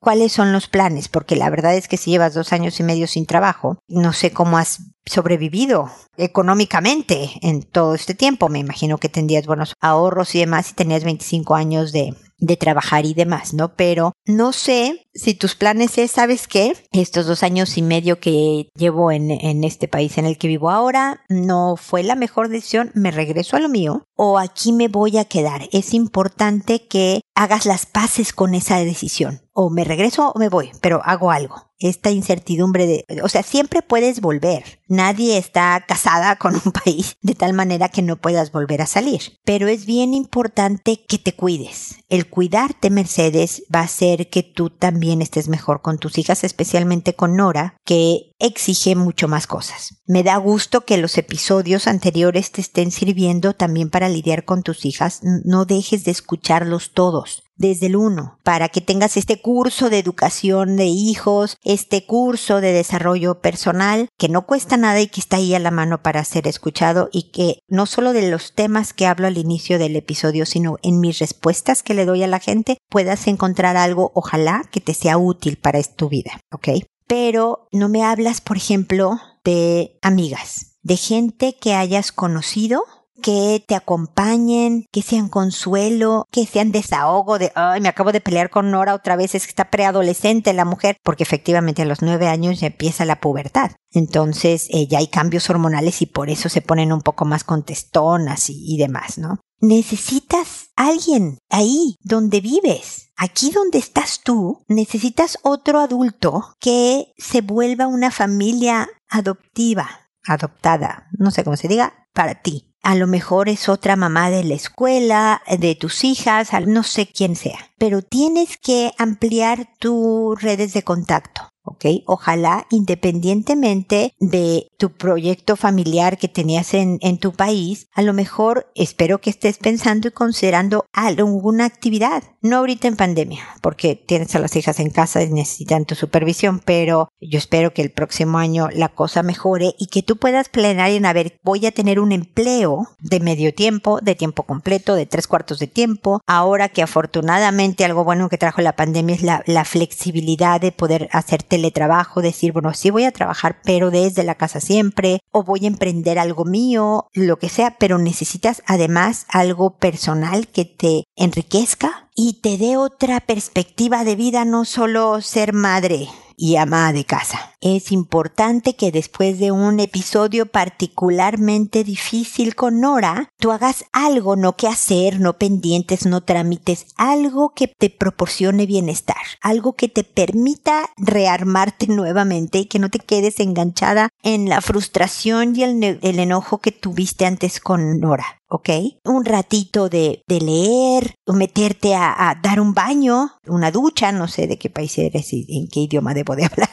cuáles 0.00 0.32
son 0.32 0.52
los 0.52 0.66
planes, 0.66 1.08
porque 1.08 1.36
la 1.36 1.50
verdad 1.50 1.74
es 1.74 1.86
que 1.86 1.96
si 1.96 2.10
llevas 2.10 2.34
dos 2.34 2.52
años 2.52 2.80
y 2.80 2.82
medio 2.82 3.06
sin 3.06 3.26
trabajo, 3.26 3.78
no 3.88 4.12
sé 4.12 4.32
cómo 4.32 4.58
has 4.58 4.80
sobrevivido 5.06 5.90
económicamente 6.16 7.30
en 7.42 7.62
todo 7.62 7.94
este 7.94 8.14
tiempo. 8.14 8.48
Me 8.48 8.58
imagino 8.58 8.98
que 8.98 9.08
tendrías 9.08 9.46
buenos 9.46 9.74
ahorros 9.80 10.34
y 10.34 10.40
demás 10.40 10.70
y 10.70 10.74
tenías 10.74 11.04
25 11.04 11.54
años 11.54 11.92
de, 11.92 12.14
trabajar 12.58 13.06
y 13.06 13.14
demás, 13.14 13.54
¿no? 13.54 13.74
Pero 13.74 14.12
no 14.24 14.52
sé 14.52 15.06
si 15.14 15.34
tus 15.34 15.54
planes 15.54 15.98
es, 15.98 16.12
¿sabes 16.12 16.48
qué? 16.48 16.74
Estos 16.90 17.26
dos 17.26 17.42
años 17.42 17.76
y 17.76 17.82
medio 17.82 18.18
que 18.18 18.68
llevo 18.74 19.12
en, 19.12 19.30
en, 19.30 19.62
este 19.62 19.88
país 19.88 20.16
en 20.16 20.26
el 20.26 20.38
que 20.38 20.48
vivo 20.48 20.70
ahora, 20.70 21.22
no 21.28 21.76
fue 21.76 22.02
la 22.02 22.14
mejor 22.14 22.48
decisión, 22.48 22.92
me 22.94 23.10
regreso 23.10 23.56
a 23.56 23.60
lo 23.60 23.68
mío 23.68 24.06
o 24.16 24.38
aquí 24.38 24.72
me 24.72 24.88
voy 24.88 25.18
a 25.18 25.24
quedar. 25.24 25.68
Es 25.72 25.94
importante 25.94 26.86
que 26.86 27.20
hagas 27.40 27.64
las 27.64 27.86
paces 27.86 28.34
con 28.34 28.54
esa 28.54 28.76
decisión. 28.80 29.40
O 29.54 29.70
me 29.70 29.84
regreso 29.84 30.30
o 30.30 30.38
me 30.38 30.50
voy, 30.50 30.70
pero 30.82 31.00
hago 31.02 31.30
algo 31.30 31.70
esta 31.80 32.10
incertidumbre 32.10 32.86
de, 32.86 33.06
o 33.22 33.28
sea, 33.28 33.42
siempre 33.42 33.82
puedes 33.82 34.20
volver. 34.20 34.80
Nadie 34.86 35.38
está 35.38 35.82
casada 35.86 36.36
con 36.38 36.54
un 36.54 36.72
país 36.72 37.16
de 37.22 37.34
tal 37.34 37.54
manera 37.54 37.88
que 37.88 38.02
no 38.02 38.16
puedas 38.16 38.52
volver 38.52 38.82
a 38.82 38.86
salir. 38.86 39.38
Pero 39.44 39.66
es 39.66 39.86
bien 39.86 40.14
importante 40.14 41.04
que 41.08 41.18
te 41.18 41.34
cuides. 41.34 41.96
El 42.08 42.28
cuidarte, 42.28 42.90
Mercedes, 42.90 43.62
va 43.74 43.80
a 43.80 43.84
hacer 43.84 44.28
que 44.28 44.42
tú 44.42 44.68
también 44.68 45.22
estés 45.22 45.48
mejor 45.48 45.80
con 45.80 45.98
tus 45.98 46.18
hijas, 46.18 46.44
especialmente 46.44 47.14
con 47.14 47.36
Nora, 47.36 47.76
que 47.84 48.34
exige 48.38 48.96
mucho 48.96 49.28
más 49.28 49.46
cosas. 49.46 50.02
Me 50.06 50.22
da 50.22 50.36
gusto 50.36 50.84
que 50.84 50.98
los 50.98 51.16
episodios 51.18 51.86
anteriores 51.86 52.50
te 52.52 52.60
estén 52.60 52.90
sirviendo 52.90 53.54
también 53.54 53.90
para 53.90 54.08
lidiar 54.08 54.44
con 54.44 54.62
tus 54.62 54.84
hijas. 54.84 55.20
No 55.22 55.66
dejes 55.66 56.04
de 56.04 56.10
escucharlos 56.10 56.92
todos 56.92 57.29
desde 57.56 57.86
el 57.86 57.96
uno, 57.96 58.38
para 58.42 58.70
que 58.70 58.80
tengas 58.80 59.18
este 59.18 59.40
curso 59.40 59.90
de 59.90 59.98
educación 59.98 60.76
de 60.76 60.86
hijos, 60.86 61.58
este 61.62 62.06
curso 62.06 62.62
de 62.62 62.72
desarrollo 62.72 63.40
personal, 63.40 64.08
que 64.18 64.30
no 64.30 64.46
cuesta 64.46 64.78
nada 64.78 64.98
y 65.00 65.08
que 65.08 65.20
está 65.20 65.36
ahí 65.36 65.54
a 65.54 65.58
la 65.58 65.70
mano 65.70 66.02
para 66.02 66.24
ser 66.24 66.48
escuchado 66.48 67.10
y 67.12 67.30
que 67.32 67.58
no 67.68 67.84
solo 67.84 68.14
de 68.14 68.30
los 68.30 68.54
temas 68.54 68.94
que 68.94 69.06
hablo 69.06 69.26
al 69.26 69.36
inicio 69.36 69.78
del 69.78 69.94
episodio, 69.94 70.46
sino 70.46 70.78
en 70.82 71.00
mis 71.00 71.18
respuestas 71.18 71.82
que 71.82 71.92
le 71.92 72.06
doy 72.06 72.22
a 72.22 72.28
la 72.28 72.40
gente, 72.40 72.78
puedas 72.88 73.26
encontrar 73.26 73.76
algo, 73.76 74.10
ojalá, 74.14 74.64
que 74.72 74.80
te 74.80 74.94
sea 74.94 75.18
útil 75.18 75.58
para 75.58 75.82
tu 75.82 76.08
vida, 76.08 76.40
¿ok? 76.50 76.68
Pero 77.06 77.68
no 77.72 77.90
me 77.90 78.04
hablas, 78.04 78.40
por 78.40 78.56
ejemplo, 78.56 79.20
de 79.44 79.98
amigas, 80.00 80.76
de 80.82 80.96
gente 80.96 81.56
que 81.60 81.74
hayas 81.74 82.12
conocido 82.12 82.84
que 83.20 83.64
te 83.66 83.74
acompañen, 83.74 84.86
que 84.92 85.02
sean 85.02 85.28
consuelo, 85.28 86.26
que 86.30 86.46
sean 86.46 86.72
desahogo 86.72 87.38
de, 87.38 87.52
ay, 87.54 87.80
me 87.80 87.88
acabo 87.88 88.12
de 88.12 88.20
pelear 88.20 88.50
con 88.50 88.70
Nora 88.70 88.94
otra 88.94 89.16
vez, 89.16 89.34
es 89.34 89.44
que 89.44 89.50
está 89.50 89.70
preadolescente 89.70 90.52
la 90.52 90.64
mujer, 90.64 90.96
porque 91.02 91.22
efectivamente 91.22 91.82
a 91.82 91.86
los 91.86 92.02
nueve 92.02 92.26
años 92.26 92.60
ya 92.60 92.68
empieza 92.68 93.04
la 93.04 93.20
pubertad. 93.20 93.72
Entonces 93.92 94.68
eh, 94.70 94.86
ya 94.86 94.98
hay 94.98 95.08
cambios 95.08 95.50
hormonales 95.50 96.02
y 96.02 96.06
por 96.06 96.30
eso 96.30 96.48
se 96.48 96.62
ponen 96.62 96.92
un 96.92 97.02
poco 97.02 97.24
más 97.24 97.44
contestonas 97.44 98.50
y, 98.50 98.74
y 98.74 98.78
demás, 98.78 99.18
¿no? 99.18 99.40
Necesitas 99.60 100.70
alguien 100.76 101.38
ahí 101.50 101.96
donde 102.00 102.40
vives. 102.40 103.10
Aquí 103.16 103.50
donde 103.50 103.78
estás 103.78 104.20
tú, 104.24 104.64
necesitas 104.68 105.38
otro 105.42 105.80
adulto 105.80 106.54
que 106.58 107.12
se 107.18 107.42
vuelva 107.42 107.86
una 107.86 108.10
familia 108.10 108.88
adoptiva, 109.10 110.08
adoptada, 110.24 111.08
no 111.18 111.30
sé 111.30 111.44
cómo 111.44 111.58
se 111.58 111.68
diga, 111.68 112.06
para 112.14 112.36
ti 112.36 112.69
a 112.82 112.94
lo 112.94 113.06
mejor 113.06 113.48
es 113.48 113.68
otra 113.68 113.96
mamá 113.96 114.30
de 114.30 114.44
la 114.44 114.54
escuela, 114.54 115.42
de 115.58 115.74
tus 115.74 116.04
hijas, 116.04 116.50
no 116.66 116.82
sé 116.82 117.06
quién 117.06 117.36
sea, 117.36 117.70
pero 117.78 118.02
tienes 118.02 118.56
que 118.56 118.92
ampliar 118.98 119.68
tus 119.78 120.40
redes 120.40 120.72
de 120.72 120.82
contacto. 120.82 121.49
¿Ok? 121.62 121.84
Ojalá 122.06 122.66
independientemente 122.70 124.14
de 124.18 124.68
tu 124.78 124.92
proyecto 124.92 125.56
familiar 125.56 126.18
que 126.18 126.28
tenías 126.28 126.74
en, 126.74 126.98
tu 127.18 127.32
país, 127.32 127.88
a 127.92 128.02
lo 128.02 128.12
mejor 128.12 128.70
espero 128.74 129.20
que 129.20 129.30
estés 129.30 129.58
pensando 129.58 130.08
y 130.08 130.12
considerando 130.12 130.84
alguna 130.92 131.66
actividad. 131.66 132.22
No 132.40 132.56
ahorita 132.56 132.88
en 132.88 132.96
pandemia, 132.96 133.44
porque 133.60 133.94
tienes 133.94 134.34
a 134.34 134.38
las 134.38 134.56
hijas 134.56 134.80
en 134.80 134.90
casa 134.90 135.22
y 135.22 135.28
necesitan 135.28 135.84
tu 135.84 135.94
supervisión, 135.94 136.60
pero 136.64 137.08
yo 137.20 137.38
espero 137.38 137.74
que 137.74 137.82
el 137.82 137.90
próximo 137.90 138.38
año 138.38 138.68
la 138.72 138.88
cosa 138.88 139.22
mejore 139.22 139.74
y 139.78 139.88
que 139.88 140.02
tú 140.02 140.16
puedas 140.16 140.48
planear 140.48 140.90
en, 140.90 141.04
a 141.04 141.12
ver, 141.12 141.38
voy 141.42 141.66
a 141.66 141.72
tener 141.72 142.00
un 142.00 142.12
empleo 142.12 142.88
de 143.00 143.20
medio 143.20 143.52
tiempo, 143.52 143.98
de 144.00 144.14
tiempo 144.14 144.44
completo, 144.44 144.94
de 144.94 145.04
tres 145.04 145.26
cuartos 145.26 145.58
de 145.58 145.66
tiempo. 145.66 146.22
Ahora 146.26 146.70
que 146.70 146.82
afortunadamente 146.82 147.84
algo 147.84 148.04
bueno 148.04 148.30
que 148.30 148.38
trajo 148.38 148.62
la 148.62 148.76
pandemia 148.76 149.16
es 149.16 149.22
la 149.22 149.64
flexibilidad 149.64 150.60
de 150.60 150.72
poder 150.72 151.08
hacer 151.12 151.42
teletrabajo, 151.50 152.22
decir, 152.22 152.52
bueno, 152.52 152.72
sí 152.72 152.88
voy 152.88 153.04
a 153.04 153.12
trabajar, 153.12 153.60
pero 153.62 153.90
desde 153.90 154.24
la 154.24 154.36
casa 154.36 154.60
siempre, 154.60 155.20
o 155.30 155.42
voy 155.42 155.64
a 155.64 155.68
emprender 155.68 156.18
algo 156.18 156.46
mío, 156.46 157.08
lo 157.12 157.38
que 157.38 157.50
sea, 157.50 157.76
pero 157.78 157.98
necesitas 157.98 158.62
además 158.66 159.26
algo 159.28 159.76
personal 159.76 160.48
que 160.48 160.64
te 160.64 161.04
enriquezca 161.16 162.08
y 162.16 162.40
te 162.40 162.56
dé 162.56 162.78
otra 162.78 163.20
perspectiva 163.20 164.04
de 164.04 164.16
vida, 164.16 164.46
no 164.46 164.64
solo 164.64 165.20
ser 165.20 165.52
madre 165.52 166.08
y 166.40 166.56
ama 166.56 166.90
de 166.94 167.04
casa. 167.04 167.54
es 167.60 167.92
importante 167.92 168.74
que 168.74 168.90
después 168.90 169.38
de 169.38 169.52
un 169.52 169.78
episodio 169.78 170.46
particularmente 170.46 171.84
difícil 171.84 172.54
con 172.54 172.80
Nora, 172.80 173.28
tú 173.38 173.52
hagas 173.52 173.84
algo, 173.92 174.36
no 174.36 174.56
que 174.56 174.66
hacer, 174.66 175.20
no 175.20 175.36
pendientes, 175.36 176.06
no 176.06 176.22
trámites, 176.22 176.86
algo 176.96 177.52
que 177.54 177.68
te 177.68 177.90
proporcione 177.90 178.64
bienestar, 178.64 179.20
algo 179.42 179.74
que 179.74 179.88
te 179.88 180.02
permita 180.02 180.88
rearmarte 180.96 181.86
nuevamente 181.88 182.60
y 182.60 182.64
que 182.64 182.78
no 182.78 182.88
te 182.88 183.00
quedes 183.00 183.38
enganchada 183.38 184.08
en 184.22 184.48
la 184.48 184.62
frustración 184.62 185.54
y 185.54 185.64
el, 185.64 185.98
el 186.00 186.18
enojo 186.18 186.58
que 186.58 186.72
tuviste 186.72 187.26
antes 187.26 187.60
con 187.60 188.00
Nora. 188.00 188.39
¿Ok? 188.50 188.68
Un 189.04 189.24
ratito 189.24 189.88
de, 189.88 190.22
de 190.26 190.40
leer, 190.40 191.14
o 191.26 191.32
meterte 191.32 191.94
a, 191.94 192.30
a, 192.30 192.34
dar 192.34 192.60
un 192.60 192.74
baño, 192.74 193.32
una 193.46 193.70
ducha, 193.70 194.12
no 194.12 194.28
sé 194.28 194.46
de 194.46 194.58
qué 194.58 194.68
país 194.68 194.98
eres 194.98 195.32
y 195.32 195.46
en 195.48 195.68
qué 195.68 195.80
idioma 195.80 196.12
debo 196.14 196.36
de 196.36 196.44
hablar, 196.50 196.68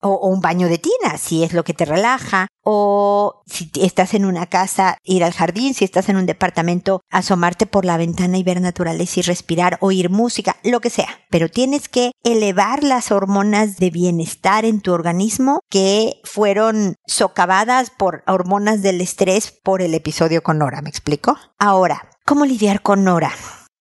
o, 0.00 0.28
un 0.28 0.40
baño 0.40 0.68
de 0.68 0.78
tina, 0.78 1.18
si 1.18 1.44
es 1.44 1.52
lo 1.52 1.64
que 1.64 1.74
te 1.74 1.84
relaja, 1.84 2.48
o 2.64 3.42
si 3.46 3.70
estás 3.80 4.14
en 4.14 4.24
una 4.24 4.46
casa, 4.46 4.98
ir 5.04 5.24
al 5.24 5.32
jardín, 5.32 5.74
si 5.74 5.84
estás 5.84 6.08
en 6.08 6.16
un 6.16 6.26
departamento, 6.26 7.00
asomarte 7.10 7.66
por 7.66 7.84
la 7.84 7.96
ventana 7.96 8.38
y 8.38 8.42
ver 8.42 8.60
naturaleza 8.60 9.20
y 9.20 9.22
respirar, 9.22 9.78
oír 9.80 10.10
música, 10.10 10.56
lo 10.62 10.80
que 10.80 10.90
sea. 10.90 11.08
Pero 11.30 11.48
tienes 11.48 11.88
que 11.88 12.12
elevar 12.24 12.84
las 12.84 13.10
hormonas 13.10 13.78
de 13.78 13.90
bienestar 13.90 14.64
en 14.64 14.80
tu 14.80 14.92
organismo 14.92 15.60
que 15.68 16.20
fueron 16.24 16.96
socavadas 17.06 17.90
por 17.90 18.22
hormonas 18.26 18.82
del 18.82 19.00
estrés 19.00 19.50
por 19.50 19.82
el 19.82 19.94
episodio 19.94 20.42
con 20.42 20.58
Nora, 20.58 20.82
¿me 20.82 20.90
explico? 20.90 21.36
Ahora, 21.58 22.10
¿cómo 22.24 22.44
lidiar 22.44 22.82
con 22.82 23.04
Nora? 23.04 23.32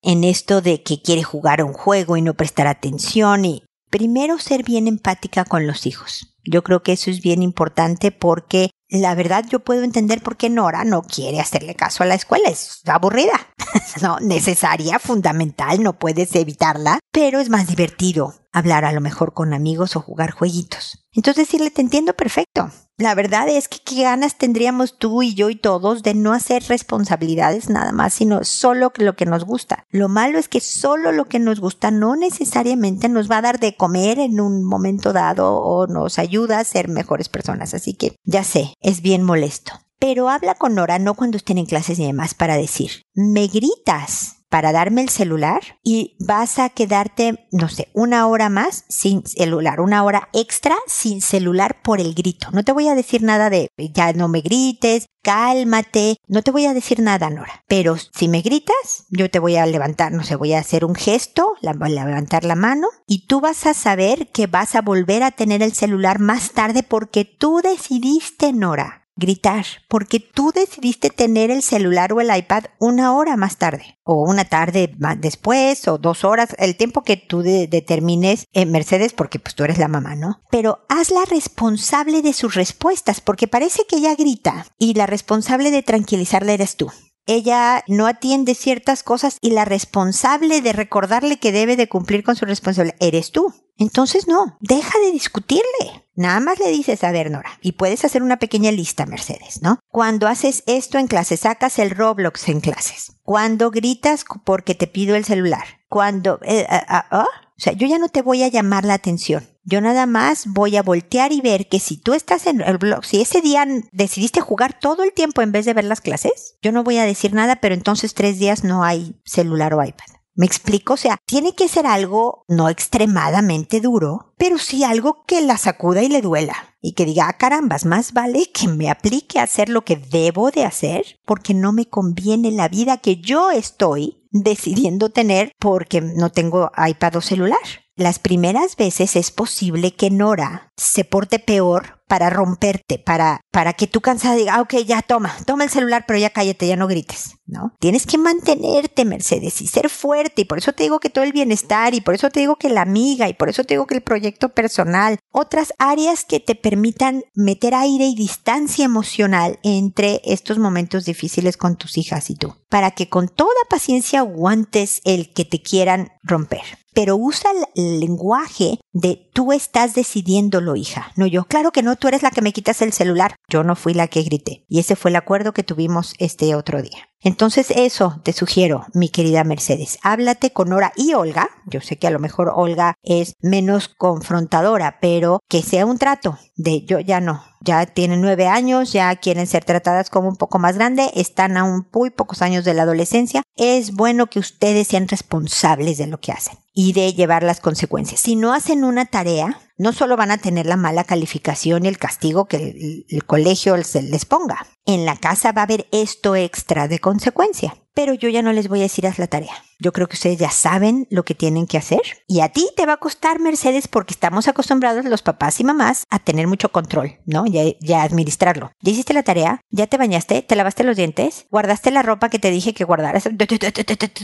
En 0.01 0.23
esto 0.23 0.61
de 0.61 0.81
que 0.81 1.01
quiere 1.01 1.21
jugar 1.23 1.63
un 1.63 1.73
juego 1.73 2.17
y 2.17 2.21
no 2.21 2.33
prestar 2.33 2.65
atención 2.65 3.45
y 3.45 3.63
primero 3.91 4.39
ser 4.39 4.63
bien 4.63 4.87
empática 4.87 5.45
con 5.45 5.67
los 5.67 5.85
hijos. 5.85 6.30
Yo 6.43 6.63
creo 6.63 6.83
que 6.83 6.93
eso 6.93 7.09
es 7.09 7.21
bien 7.21 7.43
importante 7.43 8.11
porque 8.11 8.71
la 8.89 9.15
verdad 9.15 9.45
yo 9.47 9.61
puedo 9.61 9.83
entender 9.83 10.21
por 10.21 10.35
qué 10.35 10.49
Nora 10.49 10.83
no 10.83 11.03
quiere 11.03 11.39
hacerle 11.39 11.75
caso 11.75 12.03
a 12.03 12.05
la 12.05 12.15
escuela. 12.15 12.49
Es 12.49 12.81
aburrida. 12.85 13.33
no, 14.01 14.19
necesaria, 14.19 14.99
fundamental, 14.99 15.81
no 15.81 15.97
puedes 15.97 16.35
evitarla, 16.35 16.99
pero 17.11 17.39
es 17.39 17.49
más 17.49 17.67
divertido 17.67 18.35
hablar 18.51 18.83
a 18.83 18.91
lo 18.91 18.99
mejor 18.99 19.33
con 19.33 19.53
amigos 19.53 19.95
o 19.95 20.01
jugar 20.01 20.31
jueguitos. 20.31 21.05
Entonces 21.13 21.47
decirle, 21.47 21.71
te 21.71 21.81
entiendo 21.81 22.13
perfecto. 22.13 22.69
La 22.97 23.15
verdad 23.15 23.49
es 23.49 23.67
que 23.67 23.79
qué 23.83 24.03
ganas 24.03 24.37
tendríamos 24.37 24.97
tú 24.97 25.23
y 25.23 25.33
yo 25.33 25.49
y 25.49 25.55
todos 25.55 26.03
de 26.03 26.13
no 26.13 26.33
hacer 26.33 26.63
responsabilidades 26.67 27.69
nada 27.69 27.91
más, 27.91 28.13
sino 28.13 28.43
solo 28.43 28.91
lo 28.97 29.15
que 29.15 29.25
nos 29.25 29.43
gusta. 29.43 29.85
Lo 29.89 30.07
malo 30.07 30.37
es 30.37 30.47
que 30.47 30.59
solo 30.59 31.11
lo 31.11 31.25
que 31.25 31.39
nos 31.39 31.59
gusta 31.59 31.89
no 31.89 32.15
necesariamente 32.15 33.09
nos 33.09 33.31
va 33.31 33.37
a 33.37 33.41
dar 33.41 33.59
de 33.59 33.75
comer 33.75 34.19
en 34.19 34.39
un 34.39 34.63
momento 34.63 35.13
dado 35.13 35.55
o 35.55 35.87
nos 35.87 36.19
ayuda 36.19 36.30
a 36.59 36.63
ser 36.63 36.87
mejores 36.87 37.29
personas. 37.29 37.73
Así 37.73 37.93
que 37.93 38.15
ya 38.23 38.43
sé, 38.43 38.73
es 38.81 39.01
bien 39.01 39.23
molesto. 39.23 39.73
Pero 39.99 40.29
habla 40.29 40.55
con 40.55 40.75
Nora 40.75 40.97
no 40.97 41.13
cuando 41.13 41.37
estén 41.37 41.57
en 41.59 41.65
clases 41.65 41.99
y 41.99 42.05
demás 42.05 42.33
para 42.33 42.57
decir, 42.57 43.03
me 43.13 43.47
gritas 43.47 44.40
para 44.51 44.73
darme 44.73 45.01
el 45.01 45.09
celular 45.09 45.61
y 45.81 46.17
vas 46.19 46.59
a 46.59 46.69
quedarte, 46.69 47.47
no 47.53 47.69
sé, 47.69 47.87
una 47.93 48.27
hora 48.27 48.49
más 48.49 48.83
sin 48.89 49.25
celular, 49.25 49.79
una 49.79 50.03
hora 50.03 50.27
extra 50.33 50.75
sin 50.87 51.21
celular 51.21 51.81
por 51.81 52.01
el 52.01 52.13
grito. 52.13 52.49
No 52.51 52.63
te 52.63 52.73
voy 52.73 52.89
a 52.89 52.93
decir 52.93 53.23
nada 53.23 53.49
de 53.49 53.69
ya 53.77 54.11
no 54.11 54.27
me 54.27 54.41
grites, 54.41 55.05
cálmate, 55.23 56.17
no 56.27 56.41
te 56.41 56.51
voy 56.51 56.65
a 56.65 56.73
decir 56.73 56.99
nada, 56.99 57.29
Nora. 57.29 57.63
Pero 57.67 57.95
si 57.97 58.27
me 58.27 58.41
gritas, 58.41 59.05
yo 59.09 59.31
te 59.31 59.39
voy 59.39 59.55
a 59.55 59.65
levantar, 59.65 60.11
no 60.11 60.23
sé, 60.23 60.35
voy 60.35 60.51
a 60.51 60.59
hacer 60.59 60.83
un 60.83 60.95
gesto, 60.95 61.53
levantar 61.61 62.43
la 62.43 62.55
mano 62.55 62.87
y 63.07 63.27
tú 63.27 63.39
vas 63.39 63.65
a 63.65 63.73
saber 63.73 64.31
que 64.31 64.47
vas 64.47 64.75
a 64.75 64.81
volver 64.81 65.23
a 65.23 65.31
tener 65.31 65.63
el 65.63 65.71
celular 65.71 66.19
más 66.19 66.51
tarde 66.51 66.83
porque 66.83 67.23
tú 67.23 67.61
decidiste, 67.63 68.51
Nora 68.51 69.00
gritar, 69.15 69.65
porque 69.87 70.19
tú 70.19 70.51
decidiste 70.53 71.09
tener 71.09 71.51
el 71.51 71.61
celular 71.61 72.13
o 72.13 72.21
el 72.21 72.35
iPad 72.35 72.65
una 72.79 73.13
hora 73.13 73.37
más 73.37 73.57
tarde, 73.57 73.99
o 74.03 74.23
una 74.23 74.45
tarde 74.45 74.93
más 74.99 75.19
después, 75.19 75.87
o 75.87 75.97
dos 75.97 76.23
horas, 76.23 76.55
el 76.57 76.75
tiempo 76.75 77.03
que 77.03 77.17
tú 77.17 77.41
de 77.41 77.67
determines 77.67 78.45
en 78.53 78.71
Mercedes, 78.71 79.13
porque 79.13 79.39
pues 79.39 79.55
tú 79.55 79.63
eres 79.63 79.77
la 79.77 79.87
mamá, 79.87 80.15
¿no? 80.15 80.41
Pero 80.49 80.85
hazla 80.89 81.25
responsable 81.29 82.21
de 82.21 82.33
sus 82.33 82.55
respuestas, 82.55 83.21
porque 83.21 83.47
parece 83.47 83.83
que 83.87 83.97
ella 83.97 84.15
grita 84.15 84.65
y 84.77 84.93
la 84.93 85.05
responsable 85.05 85.71
de 85.71 85.83
tranquilizarla 85.83 86.53
eres 86.53 86.75
tú 86.75 86.91
ella 87.25 87.83
no 87.87 88.07
atiende 88.07 88.55
ciertas 88.55 89.03
cosas 89.03 89.37
y 89.41 89.51
la 89.51 89.65
responsable 89.65 90.61
de 90.61 90.73
recordarle 90.73 91.39
que 91.39 91.51
debe 91.51 91.75
de 91.75 91.87
cumplir 91.89 92.23
con 92.23 92.35
su 92.35 92.45
responsabilidad 92.45 92.97
eres 92.99 93.31
tú. 93.31 93.53
Entonces 93.77 94.27
no, 94.27 94.57
deja 94.59 94.99
de 94.99 95.11
discutirle. 95.11 96.05
Nada 96.15 96.39
más 96.39 96.59
le 96.59 96.69
dices, 96.69 97.03
a 97.03 97.11
ver, 97.11 97.31
Nora, 97.31 97.57
y 97.61 97.71
puedes 97.71 98.05
hacer 98.05 98.21
una 98.21 98.37
pequeña 98.37 98.71
lista, 98.71 99.05
Mercedes, 99.05 99.61
¿no? 99.61 99.79
Cuando 99.87 100.27
haces 100.27 100.63
esto 100.67 100.97
en 100.97 101.07
clase, 101.07 101.37
sacas 101.37 101.79
el 101.79 101.89
Roblox 101.91 102.47
en 102.49 102.59
clases. 102.59 103.13
Cuando 103.23 103.71
gritas 103.71 104.23
porque 104.43 104.75
te 104.75 104.87
pido 104.87 105.15
el 105.15 105.25
celular. 105.25 105.63
Cuando... 105.89 106.39
Eh, 106.43 106.67
uh, 106.69 106.93
uh, 106.93 107.21
uh, 107.21 107.23
o 107.23 107.63
sea, 107.63 107.73
yo 107.73 107.87
ya 107.87 107.97
no 107.97 108.09
te 108.09 108.21
voy 108.21 108.43
a 108.43 108.49
llamar 108.49 108.85
la 108.85 108.95
atención. 108.95 109.47
Yo 109.63 109.79
nada 109.79 110.07
más 110.07 110.47
voy 110.47 110.75
a 110.75 110.83
voltear 110.83 111.31
y 111.31 111.41
ver 111.41 111.69
que 111.69 111.79
si 111.79 111.97
tú 111.97 112.13
estás 112.13 112.47
en 112.47 112.61
el 112.61 112.77
blog, 112.77 113.05
si 113.05 113.21
ese 113.21 113.41
día 113.41 113.65
decidiste 113.91 114.41
jugar 114.41 114.79
todo 114.79 115.03
el 115.03 115.13
tiempo 115.13 115.41
en 115.41 115.51
vez 115.51 115.65
de 115.65 115.73
ver 115.73 115.85
las 115.85 116.01
clases, 116.01 116.57
yo 116.61 116.71
no 116.71 116.83
voy 116.83 116.97
a 116.97 117.05
decir 117.05 117.33
nada, 117.33 117.57
pero 117.57 117.75
entonces 117.75 118.13
tres 118.13 118.39
días 118.39 118.63
no 118.63 118.83
hay 118.83 119.19
celular 119.23 119.73
o 119.73 119.83
iPad. 119.83 120.21
¿Me 120.33 120.45
explico? 120.45 120.93
O 120.93 120.97
sea, 120.97 121.17
tiene 121.25 121.53
que 121.53 121.67
ser 121.67 121.85
algo 121.85 122.45
no 122.47 122.69
extremadamente 122.69 123.81
duro, 123.81 124.33
pero 124.37 124.57
sí 124.57 124.83
algo 124.83 125.25
que 125.27 125.41
la 125.41 125.57
sacuda 125.57 126.01
y 126.03 126.07
le 126.07 126.21
duela. 126.21 126.55
Y 126.81 126.93
que 126.93 127.05
diga, 127.05 127.27
ah, 127.27 127.37
carambas, 127.37 127.85
más 127.85 128.13
vale 128.13 128.49
que 128.51 128.67
me 128.67 128.89
aplique 128.89 129.37
a 129.37 129.43
hacer 129.43 129.69
lo 129.69 129.83
que 129.83 129.97
debo 129.97 130.49
de 130.49 130.65
hacer 130.65 131.19
porque 131.25 131.53
no 131.53 131.73
me 131.73 131.87
conviene 131.87 132.49
la 132.49 132.69
vida 132.69 132.97
que 132.97 133.17
yo 133.17 133.51
estoy 133.51 134.25
decidiendo 134.31 135.09
tener 135.09 135.51
porque 135.59 136.01
no 136.01 136.31
tengo 136.31 136.71
iPad 136.75 137.17
o 137.17 137.21
celular. 137.21 137.59
Las 138.01 138.17
primeras 138.17 138.77
veces 138.77 139.15
es 139.15 139.29
posible 139.29 139.91
que 139.91 140.09
Nora 140.09 140.71
se 140.75 141.05
porte 141.05 141.37
peor 141.37 142.00
para 142.11 142.29
romperte, 142.29 142.99
para, 142.99 143.39
para 143.51 143.71
que 143.71 143.87
tú 143.87 144.01
cansada 144.01 144.35
diga, 144.35 144.55
ah, 144.55 144.61
ok, 144.63 144.73
ya 144.85 145.01
toma, 145.01 145.33
toma 145.45 145.63
el 145.63 145.69
celular, 145.69 146.03
pero 146.05 146.19
ya 146.19 146.29
cállate, 146.29 146.67
ya 146.67 146.75
no 146.75 146.89
grites, 146.89 147.37
¿no? 147.45 147.73
Tienes 147.79 148.05
que 148.05 148.17
mantenerte, 148.17 149.05
Mercedes, 149.05 149.61
y 149.61 149.67
ser 149.67 149.87
fuerte, 149.87 150.41
y 150.41 150.43
por 150.43 150.57
eso 150.57 150.73
te 150.73 150.83
digo 150.83 150.99
que 150.99 151.09
todo 151.09 151.23
el 151.23 151.31
bienestar, 151.31 151.93
y 151.93 152.01
por 152.01 152.13
eso 152.13 152.29
te 152.29 152.41
digo 152.41 152.57
que 152.57 152.69
la 152.69 152.81
amiga, 152.81 153.29
y 153.29 153.33
por 153.33 153.47
eso 153.47 153.63
te 153.63 153.75
digo 153.75 153.87
que 153.87 153.95
el 153.95 154.01
proyecto 154.01 154.49
personal, 154.49 155.19
otras 155.31 155.73
áreas 155.77 156.25
que 156.25 156.41
te 156.41 156.55
permitan 156.55 157.23
meter 157.33 157.75
aire 157.75 158.07
y 158.07 158.15
distancia 158.15 158.83
emocional 158.83 159.57
entre 159.63 160.19
estos 160.25 160.57
momentos 160.59 161.05
difíciles 161.05 161.55
con 161.55 161.77
tus 161.77 161.97
hijas 161.97 162.29
y 162.29 162.35
tú, 162.35 162.57
para 162.67 162.91
que 162.91 163.07
con 163.07 163.29
toda 163.29 163.51
paciencia 163.69 164.19
aguantes 164.19 164.99
el 165.05 165.31
que 165.31 165.45
te 165.45 165.61
quieran 165.61 166.11
romper 166.23 166.81
pero 166.93 167.15
usa 167.15 167.51
el 167.75 167.99
lenguaje 167.99 168.79
de 168.91 169.29
tú 169.33 169.51
estás 169.53 169.93
decidiéndolo, 169.93 170.75
hija, 170.75 171.11
no 171.15 171.25
yo. 171.25 171.45
Claro 171.45 171.71
que 171.71 171.83
no, 171.83 171.95
tú 172.01 172.07
eres 172.07 172.23
la 172.23 172.31
que 172.31 172.41
me 172.41 172.51
quitas 172.51 172.81
el 172.81 172.91
celular. 172.91 173.35
Yo 173.47 173.63
no 173.63 173.75
fui 173.75 173.93
la 173.93 174.07
que 174.07 174.23
grité. 174.23 174.65
Y 174.67 174.79
ese 174.79 174.95
fue 174.95 175.11
el 175.11 175.15
acuerdo 175.15 175.53
que 175.53 175.63
tuvimos 175.63 176.15
este 176.17 176.55
otro 176.55 176.81
día. 176.81 177.10
Entonces 177.23 177.71
eso 177.75 178.19
te 178.23 178.33
sugiero, 178.33 178.87
mi 178.93 179.09
querida 179.09 179.43
Mercedes. 179.43 179.99
Háblate 180.01 180.51
con 180.51 180.69
Nora 180.69 180.91
y 180.95 181.13
Olga. 181.13 181.49
Yo 181.67 181.79
sé 181.79 181.97
que 181.97 182.07
a 182.07 182.11
lo 182.11 182.17
mejor 182.17 182.51
Olga 182.55 182.95
es 183.03 183.35
menos 183.41 183.89
confrontadora, 183.89 184.97
pero 184.99 185.39
que 185.47 185.61
sea 185.61 185.85
un 185.85 185.99
trato 185.99 186.39
de 186.55 186.83
yo 186.83 186.99
ya 186.99 187.21
no. 187.21 187.43
Ya 187.63 187.85
tienen 187.85 188.21
nueve 188.21 188.47
años, 188.47 188.91
ya 188.91 189.15
quieren 189.17 189.45
ser 189.45 189.63
tratadas 189.63 190.09
como 190.09 190.27
un 190.27 190.35
poco 190.35 190.57
más 190.57 190.75
grande, 190.75 191.11
están 191.13 191.57
a 191.57 191.63
un 191.63 191.87
muy 191.93 192.09
pocos 192.09 192.41
años 192.41 192.65
de 192.65 192.73
la 192.73 192.83
adolescencia. 192.83 193.43
Es 193.55 193.93
bueno 193.93 194.27
que 194.27 194.39
ustedes 194.39 194.87
sean 194.87 195.07
responsables 195.07 195.99
de 195.99 196.07
lo 196.07 196.19
que 196.19 196.31
hacen 196.31 196.57
y 196.73 196.93
de 196.93 197.13
llevar 197.13 197.43
las 197.43 197.59
consecuencias. 197.59 198.19
Si 198.19 198.35
no 198.35 198.53
hacen 198.53 198.83
una 198.83 199.05
tarea, 199.05 199.59
no 199.77 199.93
solo 199.93 200.17
van 200.17 200.31
a 200.31 200.37
tener 200.37 200.65
la 200.65 200.77
mala 200.77 201.03
calificación 201.03 201.85
y 201.85 201.87
el 201.87 201.99
castigo 201.99 202.45
que 202.45 202.57
el, 202.57 203.05
el 203.09 203.25
colegio 203.25 203.77
les 203.77 204.25
ponga. 204.25 204.65
En 204.85 205.05
la 205.05 205.15
casa 205.15 205.51
va 205.51 205.61
a 205.61 205.63
haber 205.65 205.87
esto 205.91 206.35
extra 206.35 206.87
de 206.87 206.99
consecuencia 206.99 207.75
pero 207.93 208.13
yo 208.13 208.29
ya 208.29 208.41
no 208.41 208.53
les 208.53 208.67
voy 208.67 208.79
a 208.79 208.83
decir 208.83 209.07
haz 209.07 209.19
la 209.19 209.27
tarea. 209.27 209.53
Yo 209.79 209.91
creo 209.91 210.07
que 210.07 210.13
ustedes 210.13 210.37
ya 210.37 210.51
saben 210.51 211.07
lo 211.09 211.23
que 211.23 211.33
tienen 211.33 211.65
que 211.65 211.77
hacer 211.77 212.01
y 212.27 212.41
a 212.41 212.49
ti 212.49 212.69
te 212.77 212.85
va 212.85 212.93
a 212.93 212.97
costar, 212.97 213.39
Mercedes, 213.39 213.87
porque 213.87 214.13
estamos 214.13 214.47
acostumbrados 214.47 215.05
los 215.05 215.23
papás 215.23 215.59
y 215.59 215.63
mamás 215.63 216.05
a 216.11 216.19
tener 216.19 216.45
mucho 216.47 216.71
control, 216.71 217.19
¿no? 217.25 217.47
Ya, 217.47 217.63
ya 217.79 218.03
administrarlo. 218.03 218.71
¿Ya 218.81 218.91
hiciste 218.91 219.13
la 219.13 219.23
tarea? 219.23 219.61
¿Ya 219.71 219.87
te 219.87 219.97
bañaste? 219.97 220.43
¿Te 220.43 220.55
lavaste 220.55 220.83
los 220.83 220.97
dientes? 220.97 221.47
¿Guardaste 221.49 221.89
la 221.89 222.03
ropa 222.03 222.29
que 222.29 222.37
te 222.37 222.51
dije 222.51 222.75
que 222.75 222.83
guardaras? 222.83 223.23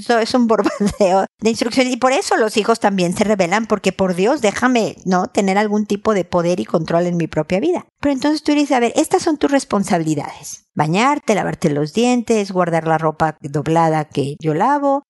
Todo 0.07 0.19
es 0.19 0.33
un 0.35 0.45
borboteo 0.45 1.25
de 1.39 1.49
instrucciones 1.49 1.91
y 1.91 1.97
por 1.97 2.11
eso 2.11 2.37
los 2.37 2.55
hijos 2.57 2.79
también 2.79 3.17
se 3.17 3.23
rebelan 3.23 3.65
porque 3.65 3.91
por 3.91 4.13
Dios 4.13 4.41
déjame, 4.41 4.97
¿no? 5.05 5.27
Tener 5.27 5.57
algún 5.57 5.87
tipo 5.87 6.13
de 6.13 6.23
poder 6.23 6.59
y 6.59 6.65
control 6.65 7.07
en 7.07 7.17
mi 7.17 7.25
propia 7.25 7.59
vida. 7.59 7.87
Pero 7.99 8.13
entonces 8.13 8.43
tú 8.43 8.53
dices, 8.53 8.73
a 8.73 8.79
ver, 8.79 8.93
estas 8.95 9.23
son 9.23 9.37
tus 9.37 9.49
responsabilidades 9.49 10.66
bañarte, 10.77 11.35
lavarte 11.35 11.71
los 11.71 11.91
dientes, 11.91 12.51
guardar 12.51 12.87
la 12.87 12.99
ropa 12.99 13.35
doblada 13.41 14.05
que 14.05 14.35
yo 14.39 14.53
lavo, 14.53 15.03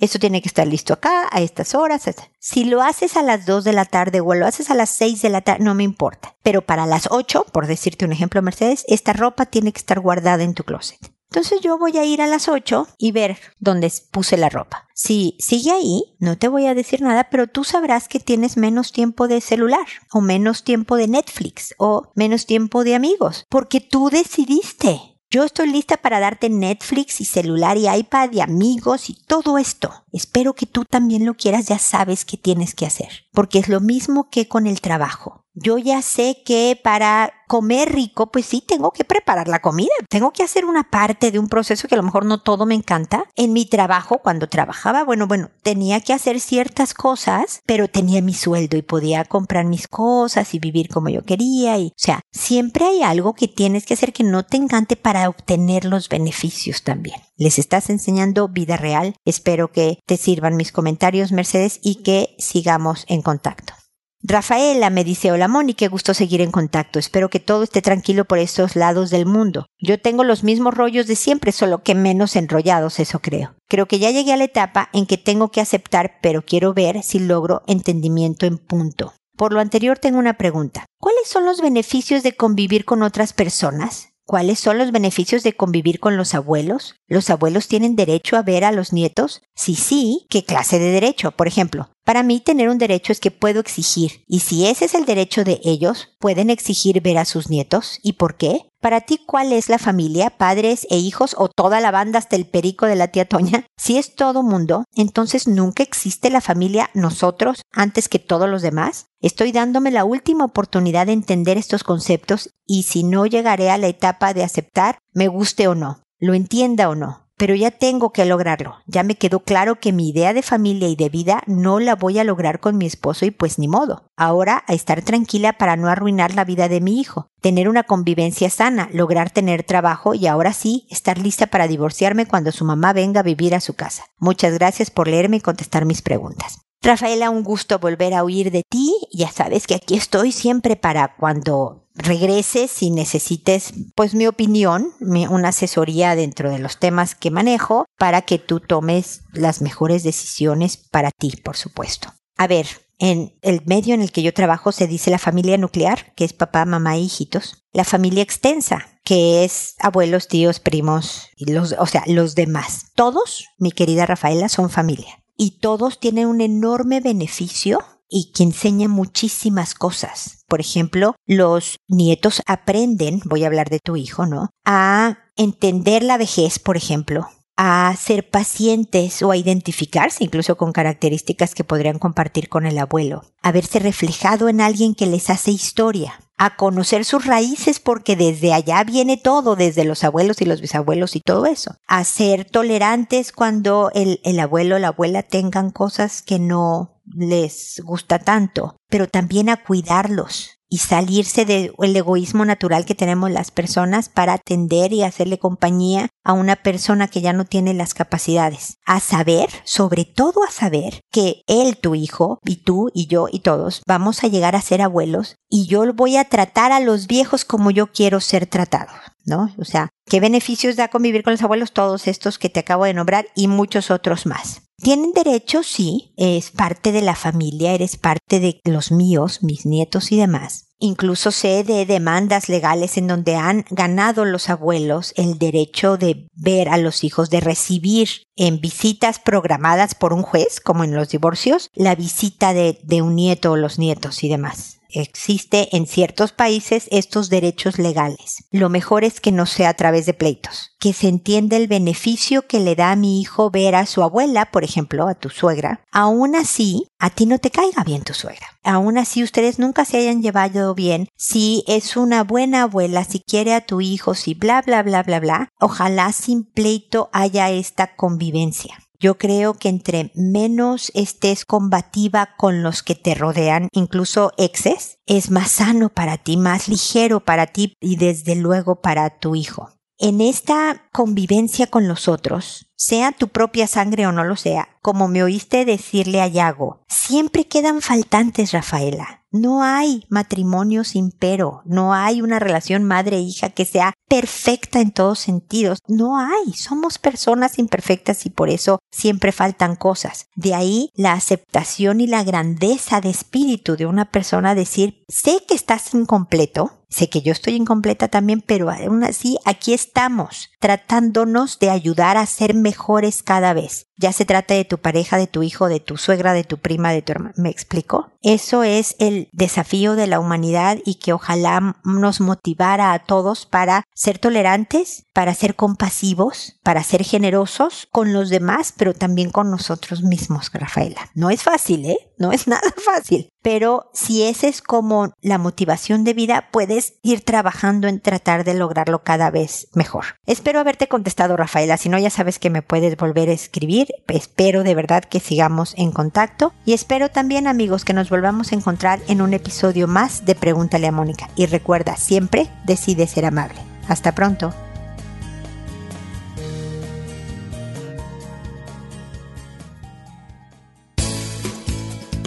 esto 0.00 0.18
tiene 0.20 0.42
que 0.42 0.48
estar 0.48 0.66
listo 0.68 0.92
acá, 0.92 1.26
a 1.32 1.40
estas 1.40 1.74
horas. 1.74 2.04
Si 2.38 2.64
lo 2.64 2.82
haces 2.82 3.16
a 3.16 3.22
las 3.22 3.46
2 3.46 3.64
de 3.64 3.72
la 3.72 3.86
tarde 3.86 4.20
o 4.20 4.34
lo 4.34 4.46
haces 4.46 4.70
a 4.70 4.74
las 4.74 4.90
6 4.90 5.22
de 5.22 5.30
la 5.30 5.40
tarde, 5.40 5.64
no 5.64 5.74
me 5.74 5.82
importa. 5.84 6.36
Pero 6.42 6.62
para 6.62 6.86
las 6.86 7.08
8, 7.10 7.46
por 7.50 7.66
decirte 7.66 8.04
un 8.04 8.12
ejemplo, 8.12 8.42
Mercedes, 8.42 8.84
esta 8.88 9.14
ropa 9.14 9.46
tiene 9.46 9.72
que 9.72 9.78
estar 9.78 9.98
guardada 9.98 10.44
en 10.44 10.54
tu 10.54 10.64
closet. 10.64 11.17
Entonces 11.30 11.60
yo 11.60 11.78
voy 11.78 11.96
a 11.98 12.04
ir 12.04 12.22
a 12.22 12.26
las 12.26 12.48
8 12.48 12.88
y 12.96 13.12
ver 13.12 13.38
dónde 13.58 13.92
puse 14.10 14.36
la 14.36 14.48
ropa. 14.48 14.88
Si 14.94 15.36
sigue 15.38 15.70
ahí, 15.70 16.02
no 16.18 16.38
te 16.38 16.48
voy 16.48 16.66
a 16.66 16.74
decir 16.74 17.02
nada, 17.02 17.28
pero 17.30 17.46
tú 17.46 17.64
sabrás 17.64 18.08
que 18.08 18.18
tienes 18.18 18.56
menos 18.56 18.92
tiempo 18.92 19.28
de 19.28 19.40
celular 19.40 19.86
o 20.10 20.20
menos 20.20 20.64
tiempo 20.64 20.96
de 20.96 21.06
Netflix 21.06 21.74
o 21.78 22.10
menos 22.14 22.46
tiempo 22.46 22.82
de 22.82 22.94
amigos, 22.94 23.46
porque 23.48 23.80
tú 23.80 24.08
decidiste. 24.10 25.00
Yo 25.30 25.44
estoy 25.44 25.70
lista 25.70 25.98
para 25.98 26.20
darte 26.20 26.48
Netflix 26.48 27.20
y 27.20 27.26
celular 27.26 27.76
y 27.76 27.86
iPad 27.86 28.32
y 28.32 28.40
amigos 28.40 29.10
y 29.10 29.14
todo 29.26 29.58
esto. 29.58 30.06
Espero 30.12 30.54
que 30.54 30.66
tú 30.66 30.84
también 30.84 31.26
lo 31.26 31.34
quieras, 31.34 31.66
ya 31.66 31.78
sabes 31.78 32.24
qué 32.24 32.36
tienes 32.36 32.74
que 32.74 32.86
hacer, 32.86 33.26
porque 33.32 33.58
es 33.58 33.68
lo 33.68 33.80
mismo 33.80 34.30
que 34.30 34.48
con 34.48 34.66
el 34.66 34.80
trabajo 34.80 35.44
yo 35.60 35.78
ya 35.78 36.02
sé 36.02 36.42
que 36.44 36.78
para 36.82 37.32
comer 37.48 37.92
rico, 37.92 38.30
pues 38.30 38.44
sí, 38.46 38.62
tengo 38.66 38.92
que 38.92 39.04
preparar 39.04 39.48
la 39.48 39.60
comida. 39.60 39.88
Tengo 40.08 40.32
que 40.32 40.42
hacer 40.42 40.64
una 40.66 40.90
parte 40.90 41.30
de 41.30 41.38
un 41.38 41.48
proceso 41.48 41.88
que 41.88 41.94
a 41.94 41.98
lo 41.98 42.04
mejor 42.04 42.26
no 42.26 42.42
todo 42.42 42.66
me 42.66 42.74
encanta. 42.74 43.24
En 43.36 43.52
mi 43.52 43.64
trabajo, 43.64 44.18
cuando 44.22 44.48
trabajaba, 44.48 45.02
bueno, 45.02 45.26
bueno, 45.26 45.50
tenía 45.62 46.00
que 46.00 46.12
hacer 46.12 46.40
ciertas 46.40 46.92
cosas, 46.94 47.62
pero 47.66 47.88
tenía 47.88 48.20
mi 48.20 48.34
sueldo 48.34 48.76
y 48.76 48.82
podía 48.82 49.24
comprar 49.24 49.64
mis 49.64 49.88
cosas 49.88 50.54
y 50.54 50.58
vivir 50.58 50.88
como 50.88 51.08
yo 51.08 51.24
quería. 51.24 51.78
Y, 51.78 51.86
o 51.86 51.92
sea, 51.96 52.20
siempre 52.30 52.84
hay 52.84 53.02
algo 53.02 53.34
que 53.34 53.48
tienes 53.48 53.86
que 53.86 53.94
hacer 53.94 54.12
que 54.12 54.24
no 54.24 54.44
te 54.44 54.58
encante 54.58 54.96
para 54.96 55.28
obtener 55.28 55.86
los 55.86 56.08
beneficios 56.08 56.82
también. 56.82 57.16
Les 57.36 57.58
estás 57.58 57.88
enseñando 57.88 58.48
vida 58.48 58.76
real. 58.76 59.14
Espero 59.24 59.72
que 59.72 60.00
te 60.08 60.16
sirvan 60.16 60.56
mis 60.56 60.72
comentarios, 60.72 61.30
Mercedes, 61.30 61.78
y 61.82 62.02
que 62.02 62.34
sigamos 62.38 63.04
en 63.06 63.22
contacto. 63.22 63.74
Rafaela 64.20 64.90
me 64.90 65.04
dice, 65.04 65.30
hola 65.30 65.46
Moni, 65.46 65.74
qué 65.74 65.86
gusto 65.86 66.12
seguir 66.12 66.40
en 66.40 66.50
contacto. 66.50 66.98
Espero 66.98 67.30
que 67.30 67.38
todo 67.38 67.62
esté 67.62 67.82
tranquilo 67.82 68.24
por 68.24 68.38
estos 68.38 68.74
lados 68.74 69.10
del 69.10 69.26
mundo. 69.26 69.66
Yo 69.78 70.00
tengo 70.00 70.24
los 70.24 70.42
mismos 70.42 70.74
rollos 70.74 71.06
de 71.06 71.14
siempre, 71.14 71.52
solo 71.52 71.84
que 71.84 71.94
menos 71.94 72.34
enrollados, 72.34 72.98
eso 72.98 73.20
creo. 73.20 73.54
Creo 73.68 73.86
que 73.86 74.00
ya 74.00 74.10
llegué 74.10 74.32
a 74.32 74.36
la 74.36 74.44
etapa 74.44 74.88
en 74.92 75.06
que 75.06 75.18
tengo 75.18 75.52
que 75.52 75.60
aceptar, 75.60 76.18
pero 76.20 76.42
quiero 76.42 76.74
ver 76.74 77.04
si 77.04 77.20
logro 77.20 77.62
entendimiento 77.68 78.44
en 78.46 78.58
punto. 78.58 79.14
Por 79.36 79.52
lo 79.52 79.60
anterior 79.60 80.00
tengo 80.00 80.18
una 80.18 80.36
pregunta. 80.36 80.84
¿Cuáles 80.98 81.28
son 81.28 81.44
los 81.44 81.60
beneficios 81.60 82.24
de 82.24 82.32
convivir 82.32 82.84
con 82.84 83.04
otras 83.04 83.32
personas? 83.32 84.08
¿Cuáles 84.24 84.58
son 84.58 84.78
los 84.78 84.90
beneficios 84.90 85.44
de 85.44 85.52
convivir 85.52 86.00
con 86.00 86.16
los 86.16 86.34
abuelos? 86.34 86.96
¿Los 87.10 87.30
abuelos 87.30 87.68
tienen 87.68 87.96
derecho 87.96 88.36
a 88.36 88.42
ver 88.42 88.64
a 88.64 88.72
los 88.72 88.92
nietos? 88.92 89.40
Si 89.54 89.74
sí, 89.74 90.26
¿qué 90.28 90.44
clase 90.44 90.78
de 90.78 90.90
derecho? 90.90 91.30
Por 91.30 91.48
ejemplo, 91.48 91.88
para 92.04 92.22
mí 92.22 92.40
tener 92.40 92.68
un 92.68 92.76
derecho 92.76 93.12
es 93.12 93.20
que 93.20 93.30
puedo 93.30 93.60
exigir, 93.60 94.24
y 94.26 94.40
si 94.40 94.66
ese 94.66 94.84
es 94.84 94.94
el 94.94 95.06
derecho 95.06 95.42
de 95.42 95.60
ellos, 95.64 96.10
pueden 96.18 96.50
exigir 96.50 97.00
ver 97.00 97.16
a 97.16 97.24
sus 97.24 97.48
nietos. 97.48 97.98
¿Y 98.02 98.14
por 98.14 98.36
qué? 98.36 98.68
Para 98.80 99.00
ti, 99.00 99.20
¿cuál 99.26 99.52
es 99.52 99.70
la 99.70 99.78
familia? 99.78 100.30
¿Padres 100.30 100.86
e 100.90 100.98
hijos 100.98 101.34
o 101.38 101.48
toda 101.48 101.80
la 101.80 101.90
banda 101.90 102.18
hasta 102.18 102.36
el 102.36 102.46
perico 102.46 102.84
de 102.84 102.96
la 102.96 103.08
tía 103.08 103.26
Toña? 103.26 103.64
Si 103.76 103.96
es 103.96 104.14
todo 104.14 104.42
mundo, 104.42 104.84
entonces 104.94 105.48
nunca 105.48 105.82
existe 105.82 106.30
la 106.30 106.40
familia 106.40 106.90
nosotros 106.92 107.62
antes 107.72 108.08
que 108.08 108.18
todos 108.18 108.48
los 108.50 108.60
demás. 108.60 109.06
Estoy 109.20 109.52
dándome 109.52 109.90
la 109.90 110.04
última 110.04 110.44
oportunidad 110.44 111.06
de 111.06 111.12
entender 111.12 111.56
estos 111.56 111.84
conceptos 111.84 112.50
y 112.66 112.84
si 112.84 113.02
no 113.02 113.26
llegaré 113.26 113.70
a 113.70 113.78
la 113.78 113.88
etapa 113.88 114.34
de 114.34 114.44
aceptar, 114.44 114.98
me 115.12 115.26
guste 115.26 115.66
o 115.66 115.74
no, 115.74 116.02
lo 116.18 116.34
entienda 116.34 116.88
o 116.88 116.94
no 116.94 117.28
pero 117.38 117.54
ya 117.54 117.70
tengo 117.70 118.10
que 118.10 118.26
lograrlo. 118.26 118.76
Ya 118.86 119.04
me 119.04 119.14
quedó 119.14 119.40
claro 119.40 119.76
que 119.76 119.92
mi 119.92 120.10
idea 120.10 120.34
de 120.34 120.42
familia 120.42 120.88
y 120.88 120.96
de 120.96 121.08
vida 121.08 121.42
no 121.46 121.78
la 121.78 121.94
voy 121.94 122.18
a 122.18 122.24
lograr 122.24 122.60
con 122.60 122.76
mi 122.76 122.84
esposo 122.84 123.24
y 123.24 123.30
pues 123.30 123.58
ni 123.58 123.68
modo. 123.68 124.02
Ahora 124.16 124.64
a 124.66 124.74
estar 124.74 125.02
tranquila 125.02 125.54
para 125.54 125.76
no 125.76 125.88
arruinar 125.88 126.34
la 126.34 126.44
vida 126.44 126.68
de 126.68 126.80
mi 126.80 127.00
hijo, 127.00 127.28
tener 127.40 127.68
una 127.68 127.84
convivencia 127.84 128.50
sana, 128.50 128.90
lograr 128.92 129.30
tener 129.30 129.62
trabajo 129.62 130.14
y 130.14 130.26
ahora 130.26 130.52
sí 130.52 130.86
estar 130.90 131.18
lista 131.18 131.46
para 131.46 131.68
divorciarme 131.68 132.26
cuando 132.26 132.50
su 132.50 132.64
mamá 132.64 132.92
venga 132.92 133.20
a 133.20 133.22
vivir 133.22 133.54
a 133.54 133.60
su 133.60 133.74
casa. 133.74 134.04
Muchas 134.18 134.52
gracias 134.54 134.90
por 134.90 135.06
leerme 135.06 135.36
y 135.36 135.40
contestar 135.40 135.84
mis 135.84 136.02
preguntas. 136.02 136.58
Rafaela, 136.80 137.30
un 137.30 137.42
gusto 137.42 137.78
volver 137.78 138.14
a 138.14 138.22
oír 138.22 138.50
de 138.50 138.62
ti. 138.68 138.94
Ya 139.12 139.30
sabes 139.30 139.66
que 139.66 139.74
aquí 139.74 139.96
estoy 139.96 140.32
siempre 140.32 140.76
para 140.76 141.16
cuando 141.16 141.88
regreses 141.94 142.70
si 142.70 142.90
necesites 142.90 143.72
pues 143.96 144.14
mi 144.14 144.26
opinión, 144.26 144.92
una 145.00 145.48
asesoría 145.48 146.14
dentro 146.14 146.50
de 146.50 146.60
los 146.60 146.78
temas 146.78 147.14
que 147.14 147.30
manejo 147.30 147.86
para 147.98 148.22
que 148.22 148.38
tú 148.38 148.60
tomes 148.60 149.22
las 149.32 149.60
mejores 149.60 150.04
decisiones 150.04 150.76
para 150.76 151.10
ti, 151.10 151.32
por 151.42 151.56
supuesto. 151.56 152.12
A 152.36 152.46
ver, 152.46 152.66
en 152.98 153.36
el 153.42 153.62
medio 153.64 153.94
en 153.94 154.02
el 154.02 154.12
que 154.12 154.22
yo 154.22 154.32
trabajo 154.32 154.70
se 154.70 154.86
dice 154.86 155.10
la 155.10 155.18
familia 155.18 155.58
nuclear, 155.58 156.14
que 156.14 156.24
es 156.24 156.32
papá, 156.32 156.64
mamá 156.64 156.96
e 156.96 157.00
hijitos. 157.00 157.64
La 157.72 157.84
familia 157.84 158.22
extensa, 158.22 159.00
que 159.04 159.44
es 159.44 159.74
abuelos, 159.78 160.28
tíos, 160.28 160.58
primos, 160.60 161.28
y 161.36 161.52
los, 161.52 161.74
o 161.78 161.86
sea, 161.86 162.02
los 162.06 162.34
demás. 162.34 162.92
Todos, 162.94 163.46
mi 163.58 163.72
querida 163.72 164.06
Rafaela, 164.06 164.48
son 164.48 164.70
familia. 164.70 165.17
Y 165.38 165.60
todos 165.60 166.00
tienen 166.00 166.26
un 166.26 166.40
enorme 166.42 167.00
beneficio 167.00 167.78
y 168.10 168.32
que 168.32 168.42
enseña 168.42 168.88
muchísimas 168.88 169.74
cosas. 169.74 170.44
Por 170.48 170.60
ejemplo, 170.60 171.14
los 171.26 171.78
nietos 171.86 172.42
aprenden, 172.46 173.20
voy 173.24 173.44
a 173.44 173.46
hablar 173.46 173.70
de 173.70 173.78
tu 173.78 173.96
hijo, 173.96 174.26
¿no? 174.26 174.50
A 174.64 175.18
entender 175.36 176.02
la 176.02 176.18
vejez, 176.18 176.58
por 176.58 176.76
ejemplo, 176.76 177.28
a 177.56 177.94
ser 177.96 178.30
pacientes 178.30 179.22
o 179.22 179.30
a 179.30 179.36
identificarse 179.36 180.24
incluso 180.24 180.56
con 180.56 180.72
características 180.72 181.54
que 181.54 181.64
podrían 181.64 181.98
compartir 181.98 182.48
con 182.48 182.66
el 182.66 182.78
abuelo, 182.78 183.24
a 183.42 183.52
verse 183.52 183.78
reflejado 183.78 184.48
en 184.48 184.60
alguien 184.60 184.94
que 184.94 185.06
les 185.06 185.28
hace 185.30 185.50
historia, 185.50 186.20
a 186.38 186.56
conocer 186.56 187.04
sus 187.04 187.26
raíces 187.26 187.80
porque 187.80 188.16
desde 188.16 188.52
allá 188.52 188.82
viene 188.84 189.16
todo, 189.16 189.56
desde 189.56 189.84
los 189.84 190.04
abuelos 190.04 190.40
y 190.40 190.44
los 190.44 190.60
bisabuelos 190.60 191.16
y 191.16 191.20
todo 191.20 191.46
eso, 191.46 191.76
a 191.86 192.04
ser 192.04 192.44
tolerantes 192.44 193.32
cuando 193.32 193.90
el, 193.94 194.20
el 194.24 194.40
abuelo 194.40 194.76
o 194.76 194.78
la 194.78 194.88
abuela 194.88 195.22
tengan 195.22 195.70
cosas 195.70 196.22
que 196.22 196.38
no 196.38 197.00
les 197.04 197.82
gusta 197.84 198.18
tanto, 198.18 198.76
pero 198.88 199.08
también 199.08 199.48
a 199.48 199.62
cuidarlos 199.62 200.57
y 200.68 200.78
salirse 200.78 201.44
del 201.44 201.72
egoísmo 201.78 202.44
natural 202.44 202.84
que 202.84 202.94
tenemos 202.94 203.30
las 203.30 203.50
personas 203.50 204.08
para 204.08 204.34
atender 204.34 204.92
y 204.92 205.02
hacerle 205.02 205.38
compañía 205.38 206.08
a 206.24 206.32
una 206.32 206.56
persona 206.56 207.08
que 207.08 207.20
ya 207.20 207.32
no 207.32 207.44
tiene 207.44 207.74
las 207.74 207.94
capacidades. 207.94 208.78
A 208.84 209.00
saber, 209.00 209.48
sobre 209.64 210.04
todo 210.04 210.44
a 210.44 210.50
saber, 210.50 211.00
que 211.10 211.42
él, 211.46 211.78
tu 211.78 211.94
hijo, 211.94 212.38
y 212.44 212.56
tú, 212.56 212.90
y 212.92 213.06
yo, 213.06 213.28
y 213.30 213.40
todos, 213.40 213.82
vamos 213.86 214.22
a 214.24 214.28
llegar 214.28 214.56
a 214.56 214.62
ser 214.62 214.82
abuelos 214.82 215.36
y 215.48 215.66
yo 215.66 215.92
voy 215.94 216.16
a 216.16 216.24
tratar 216.24 216.72
a 216.72 216.80
los 216.80 217.06
viejos 217.06 217.44
como 217.44 217.70
yo 217.70 217.88
quiero 217.92 218.20
ser 218.20 218.46
tratado. 218.46 218.92
¿No? 219.28 219.52
O 219.58 219.64
sea, 219.64 219.90
¿qué 220.06 220.20
beneficios 220.20 220.76
da 220.76 220.88
convivir 220.88 221.22
con 221.22 221.34
los 221.34 221.42
abuelos? 221.42 221.72
Todos 221.72 222.08
estos 222.08 222.38
que 222.38 222.48
te 222.48 222.60
acabo 222.60 222.86
de 222.86 222.94
nombrar 222.94 223.26
y 223.36 223.46
muchos 223.46 223.90
otros 223.90 224.24
más. 224.24 224.62
Tienen 224.80 225.12
derecho, 225.12 225.62
sí, 225.62 226.14
es 226.16 226.50
parte 226.50 226.92
de 226.92 227.02
la 227.02 227.14
familia, 227.14 227.72
eres 227.74 227.96
parte 227.96 228.40
de 228.40 228.60
los 228.64 228.90
míos, 228.90 229.42
mis 229.42 229.66
nietos 229.66 230.12
y 230.12 230.16
demás. 230.16 230.68
Incluso 230.78 231.32
sé 231.32 231.64
de 231.64 231.84
demandas 231.84 232.48
legales 232.48 232.96
en 232.96 233.08
donde 233.08 233.34
han 233.34 233.66
ganado 233.70 234.24
los 234.24 234.48
abuelos 234.48 235.12
el 235.16 235.36
derecho 235.36 235.98
de 235.98 236.28
ver 236.34 236.68
a 236.68 236.78
los 236.78 237.02
hijos, 237.04 237.28
de 237.28 237.40
recibir 237.40 238.08
en 238.36 238.60
visitas 238.60 239.18
programadas 239.18 239.96
por 239.96 240.12
un 240.12 240.22
juez, 240.22 240.60
como 240.60 240.84
en 240.84 240.94
los 240.94 241.08
divorcios, 241.10 241.68
la 241.74 241.96
visita 241.96 242.54
de, 242.54 242.78
de 242.84 243.02
un 243.02 243.16
nieto 243.16 243.52
o 243.52 243.56
los 243.56 243.78
nietos 243.78 244.22
y 244.22 244.28
demás. 244.28 244.77
Existe 244.90 245.76
en 245.76 245.86
ciertos 245.86 246.32
países 246.32 246.88
estos 246.90 247.28
derechos 247.28 247.78
legales. 247.78 248.44
Lo 248.50 248.70
mejor 248.70 249.04
es 249.04 249.20
que 249.20 249.32
no 249.32 249.44
sea 249.44 249.68
a 249.68 249.74
través 249.74 250.06
de 250.06 250.14
pleitos, 250.14 250.72
que 250.80 250.94
se 250.94 251.08
entienda 251.08 251.56
el 251.58 251.68
beneficio 251.68 252.46
que 252.46 252.60
le 252.60 252.74
da 252.74 252.92
a 252.92 252.96
mi 252.96 253.20
hijo 253.20 253.50
ver 253.50 253.74
a 253.74 253.84
su 253.84 254.02
abuela, 254.02 254.50
por 254.50 254.64
ejemplo, 254.64 255.06
a 255.06 255.14
tu 255.14 255.28
suegra. 255.28 255.84
Aún 255.92 256.34
así, 256.34 256.86
a 256.98 257.10
ti 257.10 257.26
no 257.26 257.38
te 257.38 257.50
caiga 257.50 257.84
bien 257.84 258.02
tu 258.02 258.14
suegra. 258.14 258.46
Aún 258.64 258.96
así, 258.96 259.22
ustedes 259.22 259.58
nunca 259.58 259.84
se 259.84 259.98
hayan 259.98 260.22
llevado 260.22 260.74
bien. 260.74 261.08
Si 261.16 261.64
es 261.66 261.96
una 261.96 262.24
buena 262.24 262.62
abuela, 262.62 263.04
si 263.04 263.20
quiere 263.20 263.54
a 263.54 263.66
tu 263.66 263.82
hijo, 263.82 264.14
si 264.14 264.32
bla, 264.32 264.62
bla, 264.62 264.82
bla, 264.82 265.02
bla, 265.02 265.20
bla, 265.20 265.48
ojalá 265.60 266.12
sin 266.12 266.44
pleito 266.44 267.10
haya 267.12 267.50
esta 267.50 267.94
convivencia. 267.94 268.78
Yo 269.00 269.16
creo 269.16 269.54
que 269.54 269.68
entre 269.68 270.10
menos 270.14 270.90
estés 270.94 271.44
combativa 271.44 272.30
con 272.36 272.64
los 272.64 272.82
que 272.82 272.96
te 272.96 273.14
rodean, 273.14 273.68
incluso 273.72 274.32
exes, 274.38 274.98
es 275.06 275.30
más 275.30 275.52
sano 275.52 275.88
para 275.88 276.18
ti, 276.18 276.36
más 276.36 276.68
ligero 276.68 277.20
para 277.20 277.46
ti 277.46 277.74
y 277.80 277.96
desde 277.96 278.34
luego 278.34 278.80
para 278.80 279.18
tu 279.18 279.36
hijo. 279.36 279.70
En 280.00 280.20
esta 280.20 280.88
convivencia 280.92 281.66
con 281.66 281.88
los 281.88 282.06
otros, 282.06 282.70
sea 282.76 283.10
tu 283.10 283.28
propia 283.28 283.66
sangre 283.66 284.06
o 284.06 284.12
no 284.12 284.22
lo 284.22 284.36
sea, 284.36 284.78
como 284.80 285.08
me 285.08 285.24
oíste 285.24 285.64
decirle 285.64 286.20
a 286.20 286.28
Yago, 286.28 286.84
siempre 286.88 287.48
quedan 287.48 287.80
faltantes, 287.82 288.52
Rafaela. 288.52 289.24
No 289.30 289.62
hay 289.62 290.06
matrimonio 290.08 290.84
sin 290.84 291.10
pero, 291.10 291.62
no 291.66 291.92
hay 291.92 292.22
una 292.22 292.38
relación 292.38 292.84
madre-hija 292.84 293.50
que 293.50 293.64
sea 293.64 293.92
perfecta 294.08 294.80
en 294.80 294.92
todos 294.92 295.18
sentidos, 295.18 295.80
no 295.86 296.18
hay, 296.18 296.54
somos 296.54 296.98
personas 296.98 297.58
imperfectas 297.58 298.24
y 298.24 298.30
por 298.30 298.48
eso 298.48 298.78
siempre 298.90 299.32
faltan 299.32 299.76
cosas. 299.76 300.26
De 300.34 300.54
ahí 300.54 300.90
la 300.94 301.12
aceptación 301.12 302.00
y 302.00 302.06
la 302.06 302.24
grandeza 302.24 303.00
de 303.00 303.10
espíritu 303.10 303.76
de 303.76 303.86
una 303.86 304.10
persona 304.10 304.54
decir, 304.54 305.04
sé 305.08 305.42
que 305.46 305.54
estás 305.54 305.94
incompleto, 305.94 306.78
Sé 306.90 307.10
que 307.10 307.20
yo 307.20 307.32
estoy 307.32 307.54
incompleta 307.54 308.08
también, 308.08 308.40
pero 308.40 308.70
aún 308.70 309.04
así 309.04 309.38
aquí 309.44 309.74
estamos, 309.74 310.50
tratándonos 310.58 311.58
de 311.58 311.68
ayudar 311.68 312.16
a 312.16 312.24
ser 312.24 312.54
mejores 312.54 313.22
cada 313.22 313.52
vez. 313.52 313.88
Ya 313.98 314.12
se 314.12 314.24
trata 314.24 314.54
de 314.54 314.64
tu 314.64 314.78
pareja, 314.78 315.18
de 315.18 315.26
tu 315.26 315.42
hijo, 315.42 315.68
de 315.68 315.80
tu 315.80 315.98
suegra, 315.98 316.32
de 316.32 316.44
tu 316.44 316.58
prima, 316.58 316.92
de 316.92 317.02
tu 317.02 317.12
hermana. 317.12 317.34
¿Me 317.36 317.50
explico? 317.50 318.12
Eso 318.22 318.62
es 318.62 318.96
el 319.00 319.28
desafío 319.32 319.96
de 319.96 320.06
la 320.06 320.18
humanidad 320.18 320.78
y 320.84 320.94
que 320.94 321.12
ojalá 321.12 321.76
nos 321.84 322.20
motivara 322.20 322.92
a 322.92 323.00
todos 323.00 323.44
para 323.44 323.84
ser 323.94 324.18
tolerantes, 324.18 325.04
para 325.12 325.34
ser 325.34 325.56
compasivos, 325.56 326.58
para 326.62 326.82
ser 326.84 327.04
generosos 327.04 327.88
con 327.90 328.12
los 328.12 328.30
demás, 328.30 328.72
pero 328.78 328.94
también 328.94 329.30
con 329.30 329.50
nosotros 329.50 330.02
mismos, 330.02 330.50
Rafaela. 330.52 331.10
No 331.14 331.28
es 331.28 331.42
fácil, 331.42 331.84
¿eh? 331.84 331.98
No 332.16 332.32
es 332.32 332.46
nada 332.48 332.72
fácil. 332.82 333.28
Pero 333.42 333.90
si 333.92 334.22
esa 334.22 334.48
es 334.48 334.62
como 334.62 335.12
la 335.20 335.38
motivación 335.38 336.04
de 336.04 336.14
vida, 336.14 336.48
puedes 336.50 336.94
ir 337.02 337.24
trabajando 337.24 337.88
en 337.88 338.00
tratar 338.00 338.44
de 338.44 338.54
lograrlo 338.54 339.02
cada 339.02 339.30
vez 339.30 339.68
mejor. 339.74 340.04
Espero 340.26 340.60
haberte 340.60 340.88
contestado, 340.88 341.36
Rafaela. 341.36 341.76
Si 341.76 341.88
no, 341.88 341.98
ya 341.98 342.10
sabes 342.10 342.38
que 342.38 342.50
me 342.50 342.62
puedes 342.62 342.96
volver 342.96 343.28
a 343.28 343.32
escribir. 343.32 343.88
Espero 344.06 344.64
de 344.64 344.74
verdad 344.74 345.04
que 345.04 345.20
sigamos 345.20 345.74
en 345.76 345.92
contacto. 345.92 346.52
Y 346.64 346.72
espero 346.72 347.10
también, 347.10 347.46
amigos, 347.46 347.84
que 347.84 347.94
nos 347.94 348.10
volvamos 348.10 348.52
a 348.52 348.56
encontrar 348.56 349.00
en 349.08 349.22
un 349.22 349.34
episodio 349.34 349.88
más 349.88 350.24
de 350.24 350.34
Pregúntale 350.34 350.86
a 350.86 350.92
Mónica. 350.92 351.28
Y 351.36 351.46
recuerda, 351.46 351.96
siempre 351.96 352.50
decide 352.64 353.06
ser 353.06 353.24
amable. 353.24 353.58
Hasta 353.88 354.14
pronto. 354.14 354.52